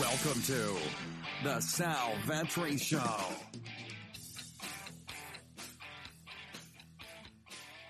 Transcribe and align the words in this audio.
Welcome 0.00 0.42
to 0.42 0.76
the 1.42 1.58
Sal 1.60 2.12
Vetri 2.26 2.78
Show. 2.78 3.00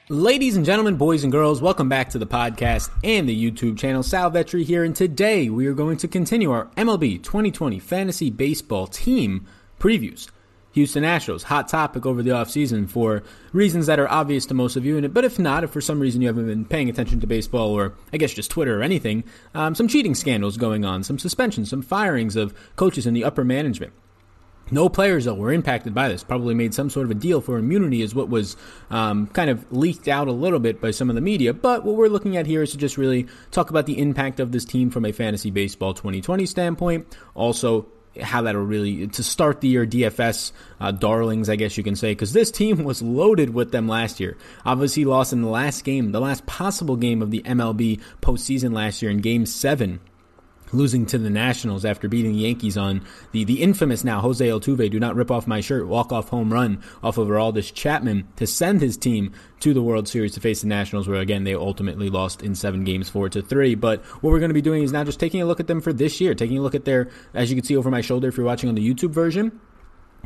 Ladies 0.09 0.57
and 0.57 0.65
gentlemen, 0.65 0.95
boys 0.95 1.25
and 1.25 1.33
girls, 1.33 1.61
welcome 1.61 1.89
back 1.89 2.11
to 2.11 2.19
the 2.19 2.27
podcast 2.27 2.91
and 3.03 3.29
the 3.29 3.51
YouTube 3.51 3.77
channel. 3.77 4.05
Sal 4.05 4.31
Vetri 4.31 4.65
here, 4.65 4.85
and 4.85 4.95
today 4.95 5.49
we 5.49 5.67
are 5.67 5.75
going 5.75 5.97
to 5.97 6.07
continue 6.07 6.53
our 6.53 6.67
MLB 6.77 7.21
2020 7.25 7.81
Fantasy 7.81 8.31
Baseball 8.31 8.87
Team 8.87 9.45
previews. 9.81 10.31
Houston 10.77 11.05
Astros, 11.05 11.43
hot 11.43 11.69
topic 11.69 12.05
over 12.05 12.23
the 12.23 12.33
offseason 12.33 12.87
for 12.87 13.23
reasons 13.55 13.87
that 13.87 13.99
are 13.99 14.11
obvious 14.11 14.45
to 14.45 14.53
most 14.53 14.77
of 14.77 14.85
you. 14.85 15.09
But 15.09 15.25
if 15.25 15.39
not, 15.39 15.65
if 15.65 15.71
for 15.71 15.81
some 15.81 15.99
reason 15.99 16.21
you 16.21 16.29
haven't 16.29 16.47
been 16.47 16.67
paying 16.67 16.91
attention 16.91 17.19
to 17.21 17.27
baseball 17.27 17.71
or 17.71 17.95
I 18.13 18.19
guess 18.19 18.35
just 18.35 18.51
Twitter 18.51 18.79
or 18.79 18.83
anything, 18.83 19.25
um, 19.55 19.75
some 19.75 19.89
cheating 19.89 20.15
scandals 20.15 20.59
going 20.59 20.85
on, 20.85 21.03
some 21.03 21.19
suspensions, 21.19 21.71
some 21.71 21.81
firings 21.81 22.37
of 22.37 22.53
coaches 22.77 23.07
in 23.07 23.15
the 23.15 23.25
upper 23.25 23.43
management. 23.43 23.95
No 24.71 24.91
players, 24.91 25.25
though, 25.25 25.33
were 25.33 25.51
impacted 25.51 25.95
by 25.95 26.11
this. 26.11 26.23
Probably 26.23 26.53
made 26.53 26.75
some 26.75 26.91
sort 26.91 27.07
of 27.07 27.11
a 27.11 27.15
deal 27.15 27.41
for 27.41 27.57
immunity, 27.57 28.03
is 28.03 28.15
what 28.15 28.29
was 28.29 28.55
um, 28.91 29.29
kind 29.29 29.49
of 29.49 29.65
leaked 29.73 30.09
out 30.09 30.29
a 30.29 30.33
little 30.33 30.59
bit 30.59 30.83
by 30.83 30.91
some 30.91 31.09
of 31.09 31.15
the 31.15 31.23
media. 31.23 31.55
But 31.55 31.85
what 31.85 31.97
we're 31.97 32.09
looking 32.09 32.37
at 32.37 32.47
here 32.47 32.63
is 32.63 32.73
to 32.73 32.77
just 32.77 32.99
really 32.99 33.29
talk 33.51 33.71
about 33.71 33.87
the 33.87 33.99
impact 33.99 34.41
of 34.41 34.53
this 34.53 34.67
team 34.67 34.91
from 34.91 35.07
a 35.07 35.13
fantasy 35.13 35.51
baseball 35.51 35.95
2020 35.95 36.45
standpoint. 36.45 37.17
Also, 37.35 37.87
how 38.21 38.43
that'll 38.43 38.63
really 38.63 39.07
to 39.09 39.23
start 39.23 39.61
the 39.61 39.69
year 39.69 39.87
DFS 39.87 40.53
uh, 40.81 40.91
darlings, 40.91 41.49
I 41.49 41.57
guess 41.57 41.77
you 41.77 41.85
can 41.85 41.97
say, 41.97 42.13
because 42.13 42.33
this 42.33 42.51
team 42.51 42.85
was 42.85 43.03
loaded 43.03 43.55
with 43.55 43.73
them 43.73 43.89
last 43.89 44.21
year. 44.21 44.37
Obviously, 44.65 45.05
lost 45.05 45.33
in 45.33 45.43
the 45.43 45.49
last 45.49 45.85
game, 45.85 46.13
the 46.13 46.21
last 46.21 46.47
possible 46.47 46.97
game 46.97 47.23
of 47.23 47.31
the 47.31 47.43
MLB 47.43 48.01
postseason 48.21 48.73
last 48.73 49.03
year 49.03 49.11
in 49.11 49.21
Game 49.21 49.47
Seven 49.47 50.01
losing 50.73 51.07
to 51.07 51.19
the 51.19 51.31
Nationals 51.31 51.85
after 51.85 52.09
beating 52.09 52.33
the 52.33 52.41
Yankees 52.41 52.77
on 52.77 53.03
the, 53.33 53.45
the 53.45 53.63
infamous 53.63 54.05
now 54.05 54.21
Jose 54.21 54.47
Altuve, 54.47 54.91
do 54.91 55.01
not 55.01 55.17
rip 55.17 55.31
off 55.31 55.47
my 55.47 55.61
shirt, 55.61 55.87
walk 55.87 56.13
off 56.13 56.29
home 56.29 56.53
run 56.53 56.83
off 57.03 57.19
of 57.19 57.29
Aroldis 57.29 57.73
Chapman 57.73 58.27
to 58.37 58.47
send 58.47 58.81
his 58.81 58.97
team 58.97 59.33
to 59.61 59.73
the 59.73 59.83
World 59.83 60.09
Series 60.09 60.35
to 60.35 60.41
face 60.41 60.63
the 60.63 60.69
Nationals, 60.69 61.09
where 61.09 61.21
again 61.21 61.45
they 61.45 61.55
ultimately 61.55 62.11
lost 62.11 62.43
in 62.43 62.55
seven 62.55 62.85
games, 62.85 63.09
four 63.09 63.29
to 63.29 63.43
three. 63.43 63.75
But 63.75 64.05
what 64.05 64.31
we're 64.31 64.39
going 64.39 64.51
to 64.51 64.55
be 64.55 64.63
doing 64.63 64.83
is 64.83 64.93
now 64.93 65.05
just 65.05 65.21
taking 65.21 65.41
a 65.43 65.47
look 65.47 65.61
at 65.61 65.67
them 65.67 65.81
for 65.81 65.93
this 65.93 66.21
year, 66.21 66.35
taking 66.35 66.59
a 66.59 66.63
look 66.63 66.75
at 66.75 66.85
their, 66.85 67.09
as 67.35 67.51
you 67.51 67.57
can 67.57 67.65
see 67.65 67.77
over 67.77 67.91
my 67.91 68.01
shoulder 68.01 68.29
if 68.29 68.37
you're 68.37 68.47
watching 68.47 68.69
on 68.69 68.75
the 68.75 68.87
YouTube 68.87 69.11
version, 69.11 69.61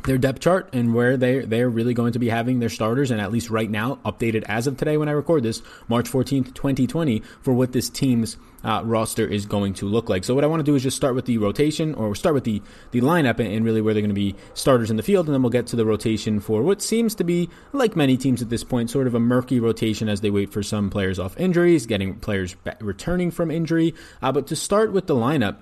their 0.03 0.17
depth 0.17 0.39
chart 0.39 0.69
and 0.73 0.93
where 0.93 1.17
they 1.17 1.39
they're 1.39 1.69
really 1.69 1.93
going 1.93 2.13
to 2.13 2.19
be 2.19 2.29
having 2.29 2.59
their 2.59 2.69
starters 2.69 3.11
and 3.11 3.21
at 3.21 3.31
least 3.31 3.49
right 3.49 3.69
now 3.69 3.99
updated 4.05 4.43
as 4.47 4.67
of 4.67 4.77
today 4.77 4.97
when 4.97 5.07
I 5.07 5.11
record 5.11 5.43
this 5.43 5.61
March 5.87 6.09
14th 6.09 6.53
2020 6.53 7.21
for 7.41 7.53
what 7.53 7.71
this 7.71 7.89
team's 7.89 8.37
uh, 8.63 8.81
roster 8.83 9.25
is 9.25 9.45
going 9.45 9.73
to 9.75 9.87
look 9.87 10.09
like. 10.09 10.23
So 10.23 10.35
what 10.35 10.43
I 10.43 10.47
want 10.47 10.59
to 10.59 10.63
do 10.63 10.75
is 10.75 10.83
just 10.83 10.97
start 10.97 11.15
with 11.15 11.25
the 11.25 11.37
rotation 11.37 11.93
or 11.95 12.15
start 12.15 12.35
with 12.35 12.43
the 12.43 12.61
the 12.91 13.01
lineup 13.01 13.39
and, 13.39 13.51
and 13.51 13.65
really 13.65 13.81
where 13.81 13.93
they're 13.93 14.01
going 14.01 14.09
to 14.09 14.15
be 14.15 14.35
starters 14.53 14.89
in 14.91 14.97
the 14.97 15.03
field 15.03 15.27
and 15.27 15.33
then 15.33 15.41
we'll 15.41 15.49
get 15.49 15.67
to 15.67 15.75
the 15.75 15.85
rotation 15.85 16.39
for 16.39 16.61
what 16.61 16.81
seems 16.81 17.15
to 17.15 17.23
be 17.23 17.49
like 17.73 17.95
many 17.95 18.17
teams 18.17 18.41
at 18.41 18.49
this 18.49 18.63
point 18.63 18.89
sort 18.89 19.07
of 19.07 19.15
a 19.15 19.19
murky 19.19 19.59
rotation 19.59 20.09
as 20.09 20.21
they 20.21 20.29
wait 20.29 20.51
for 20.51 20.63
some 20.63 20.89
players 20.89 21.19
off 21.19 21.37
injuries, 21.39 21.85
getting 21.85 22.15
players 22.15 22.55
returning 22.79 23.31
from 23.31 23.51
injury. 23.51 23.93
Uh, 24.21 24.31
but 24.31 24.47
to 24.47 24.55
start 24.55 24.91
with 24.91 25.07
the 25.07 25.15
lineup 25.15 25.57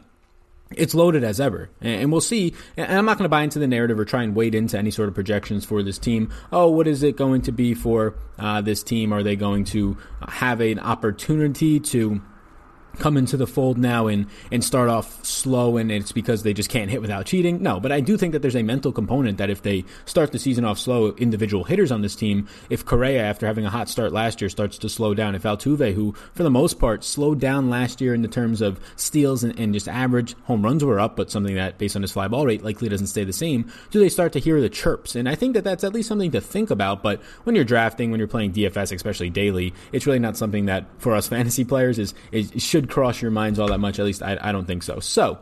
it's 0.72 0.94
loaded 0.94 1.23
as 1.23 1.39
ever. 1.39 1.70
And 1.81 2.11
we'll 2.11 2.22
see. 2.22 2.53
And 2.77 3.00
I'm 3.00 3.05
not 3.05 3.17
going 3.17 3.25
to 3.25 3.30
buy 3.30 3.42
into 3.42 3.59
the 3.59 3.67
narrative 3.67 4.00
or 4.00 4.05
try 4.05 4.23
and 4.23 4.36
wade 4.36 4.53
into 4.53 4.77
any 4.77 4.92
sort 4.92 5.09
of 5.09 5.16
projections 5.16 5.66
for 5.66 5.81
this 5.81 5.97
team. 5.97 6.31
Oh, 6.52 6.70
what 6.70 6.88
is 6.88 7.02
it 7.03 7.16
going 7.16 7.42
to 7.44 7.52
be 7.52 7.73
for 7.73 8.16
uh, 8.38 8.61
this 8.61 8.83
team? 8.83 9.11
Are 9.11 9.23
they 9.23 9.36
going 9.36 9.64
to 9.66 9.97
have 10.27 10.61
an 10.61 10.80
opportunity 10.80 11.80
to 11.80 12.22
come 13.00 13.17
into 13.17 13.38
the 13.38 13.47
fold 13.47 13.78
now 13.78 14.08
and 14.08 14.28
and 14.52 14.64
start 14.64 14.89
off 14.89 15.25
slow 15.25 15.78
and 15.78 15.92
it's 15.92 16.11
because 16.11 16.44
they 16.44 16.53
just 16.53 16.69
can't 16.69 16.89
hit 16.92 17.02
without 17.02 17.25
cheating. 17.25 17.61
No, 17.61 17.80
but 17.80 17.92
I 17.92 18.02
do 18.02 18.17
think 18.17 18.33
that 18.33 18.42
there's 18.42 18.55
a 18.55 18.64
mental 18.64 18.92
component 18.92 19.38
that 19.38 19.50
if 19.50 19.61
they 19.61 19.86
start 20.05 20.31
the 20.31 20.39
season 20.39 20.66
off 20.66 20.80
slow, 20.80 21.14
individual 21.16 21.64
hitters 21.64 21.92
on 21.92 22.02
this 22.02 22.16
team, 22.16 22.47
if 22.70 22.86
Correa 22.86 23.23
after 23.23 23.47
having 23.47 23.66
a 23.66 23.70
hot 23.70 23.89
start 23.89 24.11
last 24.11 24.42
year 24.42 24.49
starts 24.49 24.77
to 24.80 24.89
slow 24.89 25.14
down, 25.14 25.36
if 25.36 25.43
Altuve 25.43 25.93
who 25.93 26.14
for 26.33 26.43
the 26.43 26.49
most 26.49 26.80
part 26.80 27.04
slowed 27.04 27.39
down 27.39 27.70
last 27.70 28.02
year 28.02 28.14
in 28.14 28.21
the 28.21 28.27
terms 28.27 28.61
of 28.61 28.80
steals 28.95 29.43
and, 29.43 29.58
and 29.59 29.73
just 29.73 29.88
average 29.88 30.36
home 30.43 30.64
runs 30.64 30.83
were 30.83 30.99
up, 30.99 31.15
but 31.15 31.32
something 31.32 31.55
that 31.55 31.77
based 31.77 31.95
on 31.95 32.02
his 32.02 32.11
fly 32.11 32.27
ball 32.27 32.45
rate 32.45 32.64
likely 32.64 32.89
doesn't 32.89 33.08
stay 33.08 33.23
the 33.23 33.33
same, 33.33 33.71
do 33.92 33.99
they 33.99 34.09
start 34.09 34.33
to 34.33 34.39
hear 34.39 34.61
the 34.61 34.70
chirps? 34.70 35.15
And 35.15 35.27
I 35.30 35.36
think 35.36 35.54
that 35.54 35.64
that's 35.64 35.83
at 35.83 35.93
least 35.93 36.09
something 36.09 36.32
to 36.32 36.42
think 36.42 36.70
about, 36.70 37.02
but 37.02 37.21
when 37.43 37.55
you're 37.55 37.65
drafting, 37.65 38.11
when 38.11 38.20
you're 38.20 38.27
playing 38.27 38.54
DFS, 38.54 38.93
especially 38.93 39.30
daily, 39.30 39.73
it's 39.92 40.05
really 40.05 40.20
not 40.20 40.38
something 40.38 40.65
that 40.65 40.86
for 40.98 41.15
us 41.15 41.27
fantasy 41.39 41.64
players 41.64 41.99
is, 41.99 42.14
is 42.32 42.52
should 42.58 42.89
cross 42.89 43.22
your 43.22 43.32
minds 43.32 43.60
all 43.60 43.67
that 43.70 43.80
much. 43.80 44.00
At 44.00 44.05
least 44.05 44.22
I, 44.23 44.38
I 44.42 44.52
don't 44.52 44.66
think 44.66 44.83
so. 44.83 45.00
So 45.00 45.39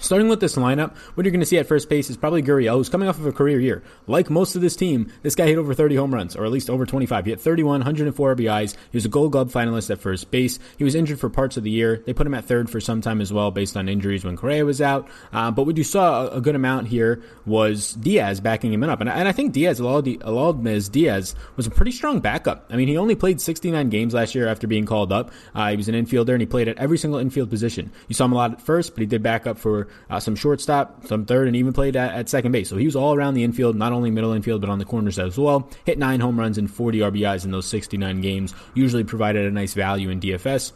Starting 0.00 0.28
with 0.28 0.40
this 0.40 0.56
lineup, 0.56 0.96
what 1.14 1.24
you're 1.24 1.30
going 1.30 1.40
to 1.40 1.46
see 1.46 1.58
at 1.58 1.66
first 1.66 1.88
base 1.88 2.10
is 2.10 2.16
probably 2.16 2.42
Gurriel, 2.42 2.76
who's 2.76 2.88
coming 2.88 3.08
off 3.08 3.18
of 3.18 3.26
a 3.26 3.32
career 3.32 3.60
year. 3.60 3.82
Like 4.08 4.28
most 4.28 4.56
of 4.56 4.60
this 4.60 4.74
team, 4.74 5.10
this 5.22 5.36
guy 5.36 5.46
hit 5.46 5.56
over 5.56 5.72
30 5.72 5.94
home 5.94 6.12
runs, 6.12 6.34
or 6.34 6.44
at 6.44 6.50
least 6.50 6.68
over 6.68 6.84
25. 6.84 7.24
He 7.24 7.30
hit 7.30 7.40
31, 7.40 7.80
104 7.80 8.36
RBIs. 8.36 8.74
He 8.90 8.96
was 8.96 9.04
a 9.04 9.08
Gold 9.08 9.32
Glove 9.32 9.52
finalist 9.52 9.90
at 9.90 10.00
first 10.00 10.30
base. 10.30 10.58
He 10.76 10.84
was 10.84 10.96
injured 10.96 11.20
for 11.20 11.30
parts 11.30 11.56
of 11.56 11.62
the 11.62 11.70
year. 11.70 12.02
They 12.04 12.12
put 12.12 12.26
him 12.26 12.34
at 12.34 12.44
third 12.44 12.68
for 12.68 12.80
some 12.80 13.00
time 13.00 13.20
as 13.20 13.32
well, 13.32 13.52
based 13.52 13.76
on 13.76 13.88
injuries 13.88 14.24
when 14.24 14.36
Correa 14.36 14.64
was 14.64 14.82
out. 14.82 15.08
Uh, 15.32 15.52
but 15.52 15.64
what 15.64 15.76
you 15.76 15.84
saw 15.84 16.28
a, 16.28 16.40
good 16.40 16.56
amount 16.56 16.88
here 16.88 17.22
was 17.46 17.92
Diaz 17.94 18.40
backing 18.40 18.72
him 18.72 18.82
up, 18.82 19.00
and, 19.00 19.08
and 19.08 19.28
I 19.28 19.32
think 19.32 19.52
Diaz, 19.52 19.80
Aledmys 19.80 20.90
Diaz, 20.90 21.34
was 21.56 21.66
a 21.66 21.70
pretty 21.70 21.92
strong 21.92 22.20
backup. 22.20 22.66
I 22.68 22.76
mean, 22.76 22.88
he 22.88 22.98
only 22.98 23.14
played 23.14 23.40
69 23.40 23.88
games 23.88 24.12
last 24.12 24.34
year 24.34 24.48
after 24.48 24.66
being 24.66 24.84
called 24.86 25.12
up. 25.12 25.30
Uh, 25.54 25.70
he 25.70 25.76
was 25.76 25.88
an 25.88 25.94
infielder, 25.94 26.32
and 26.32 26.42
he 26.42 26.46
played 26.46 26.68
at 26.68 26.78
every 26.78 26.98
single 26.98 27.20
infield 27.20 27.48
position. 27.48 27.92
You 28.08 28.14
saw 28.14 28.26
him 28.26 28.32
a 28.32 28.36
lot 28.36 28.52
at 28.52 28.60
first, 28.60 28.94
but 28.94 29.00
he 29.00 29.06
did 29.06 29.22
back 29.22 29.46
up 29.46 29.58
for 29.58 29.83
uh, 30.10 30.20
some 30.20 30.36
shortstop, 30.36 31.06
some 31.06 31.24
third, 31.24 31.46
and 31.46 31.56
even 31.56 31.72
played 31.72 31.96
at, 31.96 32.14
at, 32.14 32.28
second 32.28 32.52
base. 32.52 32.68
So 32.68 32.76
he 32.76 32.86
was 32.86 32.96
all 32.96 33.14
around 33.14 33.34
the 33.34 33.44
infield, 33.44 33.76
not 33.76 33.92
only 33.92 34.10
middle 34.10 34.32
infield, 34.32 34.60
but 34.60 34.70
on 34.70 34.78
the 34.78 34.84
corners 34.84 35.18
as 35.18 35.38
well. 35.38 35.70
Hit 35.84 35.98
nine 35.98 36.20
home 36.20 36.38
runs 36.38 36.58
and 36.58 36.70
40 36.70 36.98
RBIs 36.98 37.44
in 37.44 37.50
those 37.50 37.66
69 37.66 38.20
games. 38.20 38.54
Usually 38.74 39.04
provided 39.04 39.46
a 39.46 39.50
nice 39.50 39.74
value 39.74 40.10
in 40.10 40.20
DFS. 40.20 40.72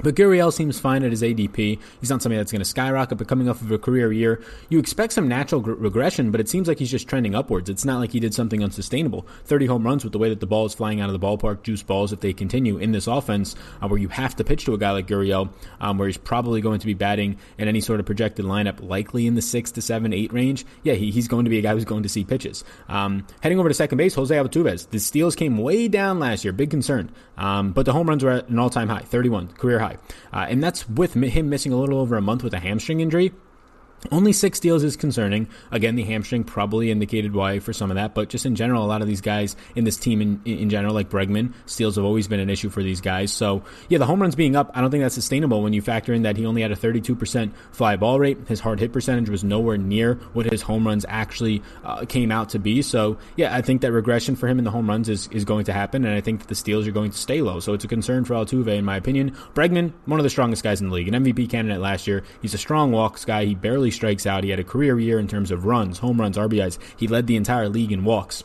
But 0.00 0.14
Gurriel 0.14 0.52
seems 0.52 0.78
fine 0.78 1.02
at 1.02 1.10
his 1.10 1.22
ADP. 1.22 1.78
He's 2.00 2.10
not 2.10 2.22
somebody 2.22 2.38
that's 2.38 2.52
going 2.52 2.60
to 2.60 2.64
skyrocket, 2.64 3.18
but 3.18 3.26
coming 3.26 3.48
off 3.48 3.60
of 3.60 3.70
a 3.72 3.78
career 3.78 4.12
year, 4.12 4.40
you 4.68 4.78
expect 4.78 5.12
some 5.12 5.26
natural 5.26 5.60
gr- 5.60 5.72
regression, 5.72 6.30
but 6.30 6.40
it 6.40 6.48
seems 6.48 6.68
like 6.68 6.78
he's 6.78 6.90
just 6.90 7.08
trending 7.08 7.34
upwards. 7.34 7.68
It's 7.68 7.84
not 7.84 7.98
like 7.98 8.12
he 8.12 8.20
did 8.20 8.32
something 8.32 8.62
unsustainable. 8.62 9.26
30 9.44 9.66
home 9.66 9.84
runs 9.84 10.04
with 10.04 10.12
the 10.12 10.18
way 10.18 10.28
that 10.28 10.40
the 10.40 10.46
ball 10.46 10.66
is 10.66 10.74
flying 10.74 11.00
out 11.00 11.10
of 11.10 11.20
the 11.20 11.26
ballpark, 11.26 11.62
juice 11.62 11.82
balls 11.82 12.12
if 12.12 12.20
they 12.20 12.32
continue 12.32 12.78
in 12.78 12.92
this 12.92 13.06
offense, 13.06 13.56
uh, 13.82 13.88
where 13.88 13.98
you 13.98 14.08
have 14.08 14.36
to 14.36 14.44
pitch 14.44 14.64
to 14.66 14.74
a 14.74 14.78
guy 14.78 14.92
like 14.92 15.08
Gurriel, 15.08 15.50
um, 15.80 15.98
where 15.98 16.06
he's 16.06 16.16
probably 16.16 16.60
going 16.60 16.78
to 16.78 16.86
be 16.86 16.94
batting 16.94 17.36
in 17.58 17.66
any 17.66 17.80
sort 17.80 17.98
of 17.98 18.06
projected 18.06 18.44
lineup, 18.44 18.80
likely 18.86 19.26
in 19.26 19.34
the 19.34 19.42
6 19.42 19.72
to 19.72 19.82
7, 19.82 20.12
8 20.12 20.32
range. 20.32 20.64
Yeah, 20.84 20.94
he, 20.94 21.10
he's 21.10 21.26
going 21.26 21.44
to 21.44 21.50
be 21.50 21.58
a 21.58 21.62
guy 21.62 21.72
who's 21.72 21.84
going 21.84 22.04
to 22.04 22.08
see 22.08 22.24
pitches. 22.24 22.62
Um, 22.88 23.26
heading 23.40 23.58
over 23.58 23.68
to 23.68 23.74
second 23.74 23.98
base, 23.98 24.14
Jose 24.14 24.34
Altuve. 24.34 24.90
The 24.90 25.00
steals 25.00 25.34
came 25.34 25.58
way 25.58 25.88
down 25.88 26.20
last 26.20 26.44
year, 26.44 26.52
big 26.52 26.70
concern. 26.70 27.10
Um, 27.36 27.72
but 27.72 27.86
the 27.86 27.92
home 27.92 28.08
runs 28.08 28.22
were 28.22 28.30
at 28.30 28.48
an 28.48 28.58
all 28.58 28.70
time 28.70 28.88
high, 28.88 29.00
31, 29.00 29.48
career 29.48 29.78
high. 29.78 29.87
Uh, 30.32 30.46
and 30.48 30.62
that's 30.62 30.88
with 30.88 31.14
him 31.14 31.48
missing 31.48 31.72
a 31.72 31.76
little 31.76 31.98
over 31.98 32.16
a 32.16 32.22
month 32.22 32.42
with 32.42 32.54
a 32.54 32.58
hamstring 32.58 33.00
injury. 33.00 33.32
Only 34.12 34.32
six 34.32 34.58
steals 34.58 34.84
is 34.84 34.96
concerning. 34.96 35.48
Again, 35.72 35.96
the 35.96 36.04
hamstring 36.04 36.44
probably 36.44 36.90
indicated 36.90 37.34
why 37.34 37.58
for 37.58 37.72
some 37.72 37.90
of 37.90 37.96
that, 37.96 38.14
but 38.14 38.28
just 38.28 38.46
in 38.46 38.54
general, 38.54 38.84
a 38.84 38.86
lot 38.86 39.02
of 39.02 39.08
these 39.08 39.20
guys 39.20 39.56
in 39.74 39.84
this 39.84 39.96
team 39.96 40.22
in, 40.22 40.40
in 40.44 40.70
general, 40.70 40.94
like 40.94 41.10
Bregman, 41.10 41.52
steals 41.66 41.96
have 41.96 42.04
always 42.04 42.28
been 42.28 42.40
an 42.40 42.48
issue 42.48 42.70
for 42.70 42.82
these 42.82 43.00
guys. 43.00 43.32
So, 43.32 43.64
yeah, 43.88 43.98
the 43.98 44.06
home 44.06 44.22
runs 44.22 44.36
being 44.36 44.54
up, 44.54 44.70
I 44.74 44.80
don't 44.80 44.90
think 44.90 45.02
that's 45.02 45.14
sustainable 45.14 45.62
when 45.62 45.72
you 45.72 45.82
factor 45.82 46.14
in 46.14 46.22
that 46.22 46.36
he 46.36 46.46
only 46.46 46.62
had 46.62 46.70
a 46.70 46.76
32% 46.76 47.52
fly 47.72 47.96
ball 47.96 48.20
rate. 48.20 48.38
His 48.46 48.60
hard 48.60 48.78
hit 48.78 48.92
percentage 48.92 49.28
was 49.28 49.42
nowhere 49.42 49.76
near 49.76 50.14
what 50.32 50.46
his 50.46 50.62
home 50.62 50.86
runs 50.86 51.04
actually 51.08 51.62
uh, 51.84 52.04
came 52.04 52.30
out 52.30 52.50
to 52.50 52.58
be. 52.58 52.82
So, 52.82 53.18
yeah, 53.36 53.54
I 53.54 53.62
think 53.62 53.80
that 53.82 53.92
regression 53.92 54.36
for 54.36 54.46
him 54.46 54.58
in 54.58 54.64
the 54.64 54.70
home 54.70 54.88
runs 54.88 55.08
is, 55.08 55.28
is 55.32 55.44
going 55.44 55.64
to 55.64 55.72
happen, 55.72 56.04
and 56.04 56.14
I 56.14 56.20
think 56.20 56.40
that 56.40 56.48
the 56.48 56.54
steals 56.54 56.86
are 56.86 56.92
going 56.92 57.10
to 57.10 57.18
stay 57.18 57.42
low. 57.42 57.58
So, 57.58 57.74
it's 57.74 57.84
a 57.84 57.88
concern 57.88 58.24
for 58.24 58.34
Altuve, 58.34 58.68
in 58.68 58.84
my 58.84 58.96
opinion. 58.96 59.36
Bregman, 59.54 59.92
one 60.06 60.20
of 60.20 60.24
the 60.24 60.30
strongest 60.30 60.62
guys 60.62 60.80
in 60.80 60.88
the 60.88 60.94
league, 60.94 61.08
an 61.08 61.24
MVP 61.24 61.50
candidate 61.50 61.80
last 61.80 62.06
year. 62.06 62.22
He's 62.40 62.54
a 62.54 62.58
strong 62.58 62.92
walks 62.92 63.24
guy. 63.24 63.44
He 63.44 63.54
barely 63.54 63.87
strikes 63.90 64.26
out. 64.26 64.44
He 64.44 64.50
had 64.50 64.60
a 64.60 64.64
career 64.64 64.98
year 64.98 65.18
in 65.18 65.28
terms 65.28 65.50
of 65.50 65.64
runs, 65.64 65.98
home 65.98 66.20
runs, 66.20 66.36
RBIs. 66.36 66.78
He 66.96 67.08
led 67.08 67.26
the 67.26 67.36
entire 67.36 67.68
league 67.68 67.92
in 67.92 68.04
walks. 68.04 68.44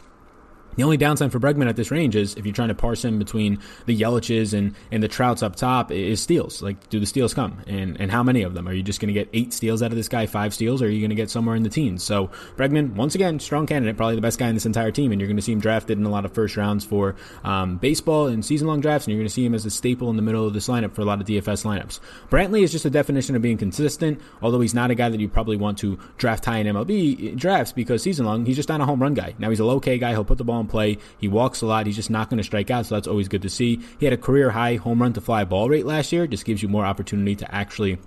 The 0.75 0.83
only 0.83 0.97
downside 0.97 1.31
for 1.31 1.39
Bregman 1.39 1.67
at 1.67 1.75
this 1.75 1.91
range 1.91 2.15
is 2.15 2.35
if 2.35 2.45
you're 2.45 2.53
trying 2.53 2.69
to 2.69 2.75
parse 2.75 3.03
him 3.03 3.19
between 3.19 3.59
the 3.85 3.99
Yelich's 3.99 4.53
and, 4.53 4.75
and 4.91 5.03
the 5.03 5.07
Trouts 5.07 5.43
up 5.43 5.55
top 5.55 5.91
is 5.91 6.21
steals. 6.21 6.61
Like, 6.61 6.89
do 6.89 6.99
the 6.99 7.05
steals 7.05 7.33
come? 7.33 7.61
And 7.67 7.99
and 7.99 8.11
how 8.11 8.23
many 8.23 8.43
of 8.43 8.53
them? 8.53 8.67
Are 8.67 8.73
you 8.73 8.83
just 8.83 8.99
going 8.99 9.07
to 9.07 9.13
get 9.13 9.29
eight 9.33 9.53
steals 9.53 9.83
out 9.83 9.91
of 9.91 9.97
this 9.97 10.09
guy, 10.09 10.25
five 10.25 10.53
steals, 10.53 10.81
or 10.81 10.85
are 10.85 10.89
you 10.89 10.99
going 10.99 11.09
to 11.09 11.15
get 11.15 11.29
somewhere 11.29 11.55
in 11.55 11.63
the 11.63 11.69
teens? 11.69 12.03
So 12.03 12.29
Bregman, 12.57 12.95
once 12.95 13.15
again, 13.15 13.39
strong 13.39 13.67
candidate, 13.67 13.97
probably 13.97 14.15
the 14.15 14.21
best 14.21 14.39
guy 14.39 14.47
in 14.47 14.55
this 14.55 14.65
entire 14.65 14.91
team, 14.91 15.11
and 15.11 15.21
you're 15.21 15.27
going 15.27 15.37
to 15.37 15.43
see 15.43 15.51
him 15.51 15.59
drafted 15.59 15.97
in 15.97 16.05
a 16.05 16.09
lot 16.09 16.25
of 16.25 16.33
first 16.33 16.57
rounds 16.57 16.83
for 16.83 17.15
um, 17.43 17.77
baseball 17.77 18.27
and 18.27 18.43
season 18.43 18.67
long 18.67 18.81
drafts, 18.81 19.05
and 19.05 19.11
you're 19.13 19.19
going 19.19 19.27
to 19.27 19.33
see 19.33 19.45
him 19.45 19.53
as 19.53 19.65
a 19.65 19.69
staple 19.69 20.09
in 20.09 20.15
the 20.15 20.21
middle 20.21 20.47
of 20.47 20.53
this 20.53 20.67
lineup 20.67 20.93
for 20.93 21.01
a 21.01 21.05
lot 21.05 21.21
of 21.21 21.27
DFS 21.27 21.63
lineups. 21.63 21.99
Brantley 22.29 22.63
is 22.63 22.71
just 22.71 22.85
a 22.85 22.89
definition 22.89 23.35
of 23.35 23.41
being 23.41 23.57
consistent, 23.57 24.19
although 24.41 24.61
he's 24.61 24.73
not 24.73 24.89
a 24.91 24.95
guy 24.95 25.09
that 25.09 25.19
you 25.19 25.29
probably 25.29 25.57
want 25.57 25.77
to 25.77 25.99
draft 26.17 26.45
high 26.45 26.57
in 26.57 26.67
MLB 26.67 27.37
drafts 27.37 27.71
because 27.71 28.01
season 28.01 28.25
long, 28.25 28.45
he's 28.45 28.55
just 28.55 28.69
not 28.69 28.81
a 28.81 28.85
home 28.85 29.01
run 29.01 29.13
guy. 29.13 29.35
Now 29.37 29.49
he's 29.49 29.59
a 29.59 29.65
low 29.65 29.79
K 29.79 29.97
guy, 29.97 30.11
he'll 30.11 30.25
put 30.25 30.37
the 30.37 30.43
ball 30.43 30.62
play. 30.67 30.97
He 31.19 31.27
walks 31.27 31.61
a 31.61 31.65
lot. 31.65 31.85
He's 31.85 31.95
just 31.95 32.09
not 32.09 32.29
going 32.29 32.37
to 32.37 32.43
strike 32.43 32.71
out, 32.71 32.85
so 32.85 32.95
that's 32.95 33.07
always 33.07 33.27
good 33.27 33.41
to 33.43 33.49
see. 33.49 33.79
He 33.99 34.05
had 34.05 34.13
a 34.13 34.17
career 34.17 34.51
high 34.51 34.75
home 34.75 35.01
run 35.01 35.13
to 35.13 35.21
fly 35.21 35.43
ball 35.45 35.69
rate 35.69 35.85
last 35.85 36.11
year. 36.11 36.27
Just 36.27 36.45
gives 36.45 36.61
you 36.61 36.69
more 36.69 36.85
opportunity 36.85 37.35
to 37.37 37.55
actually 37.55 37.97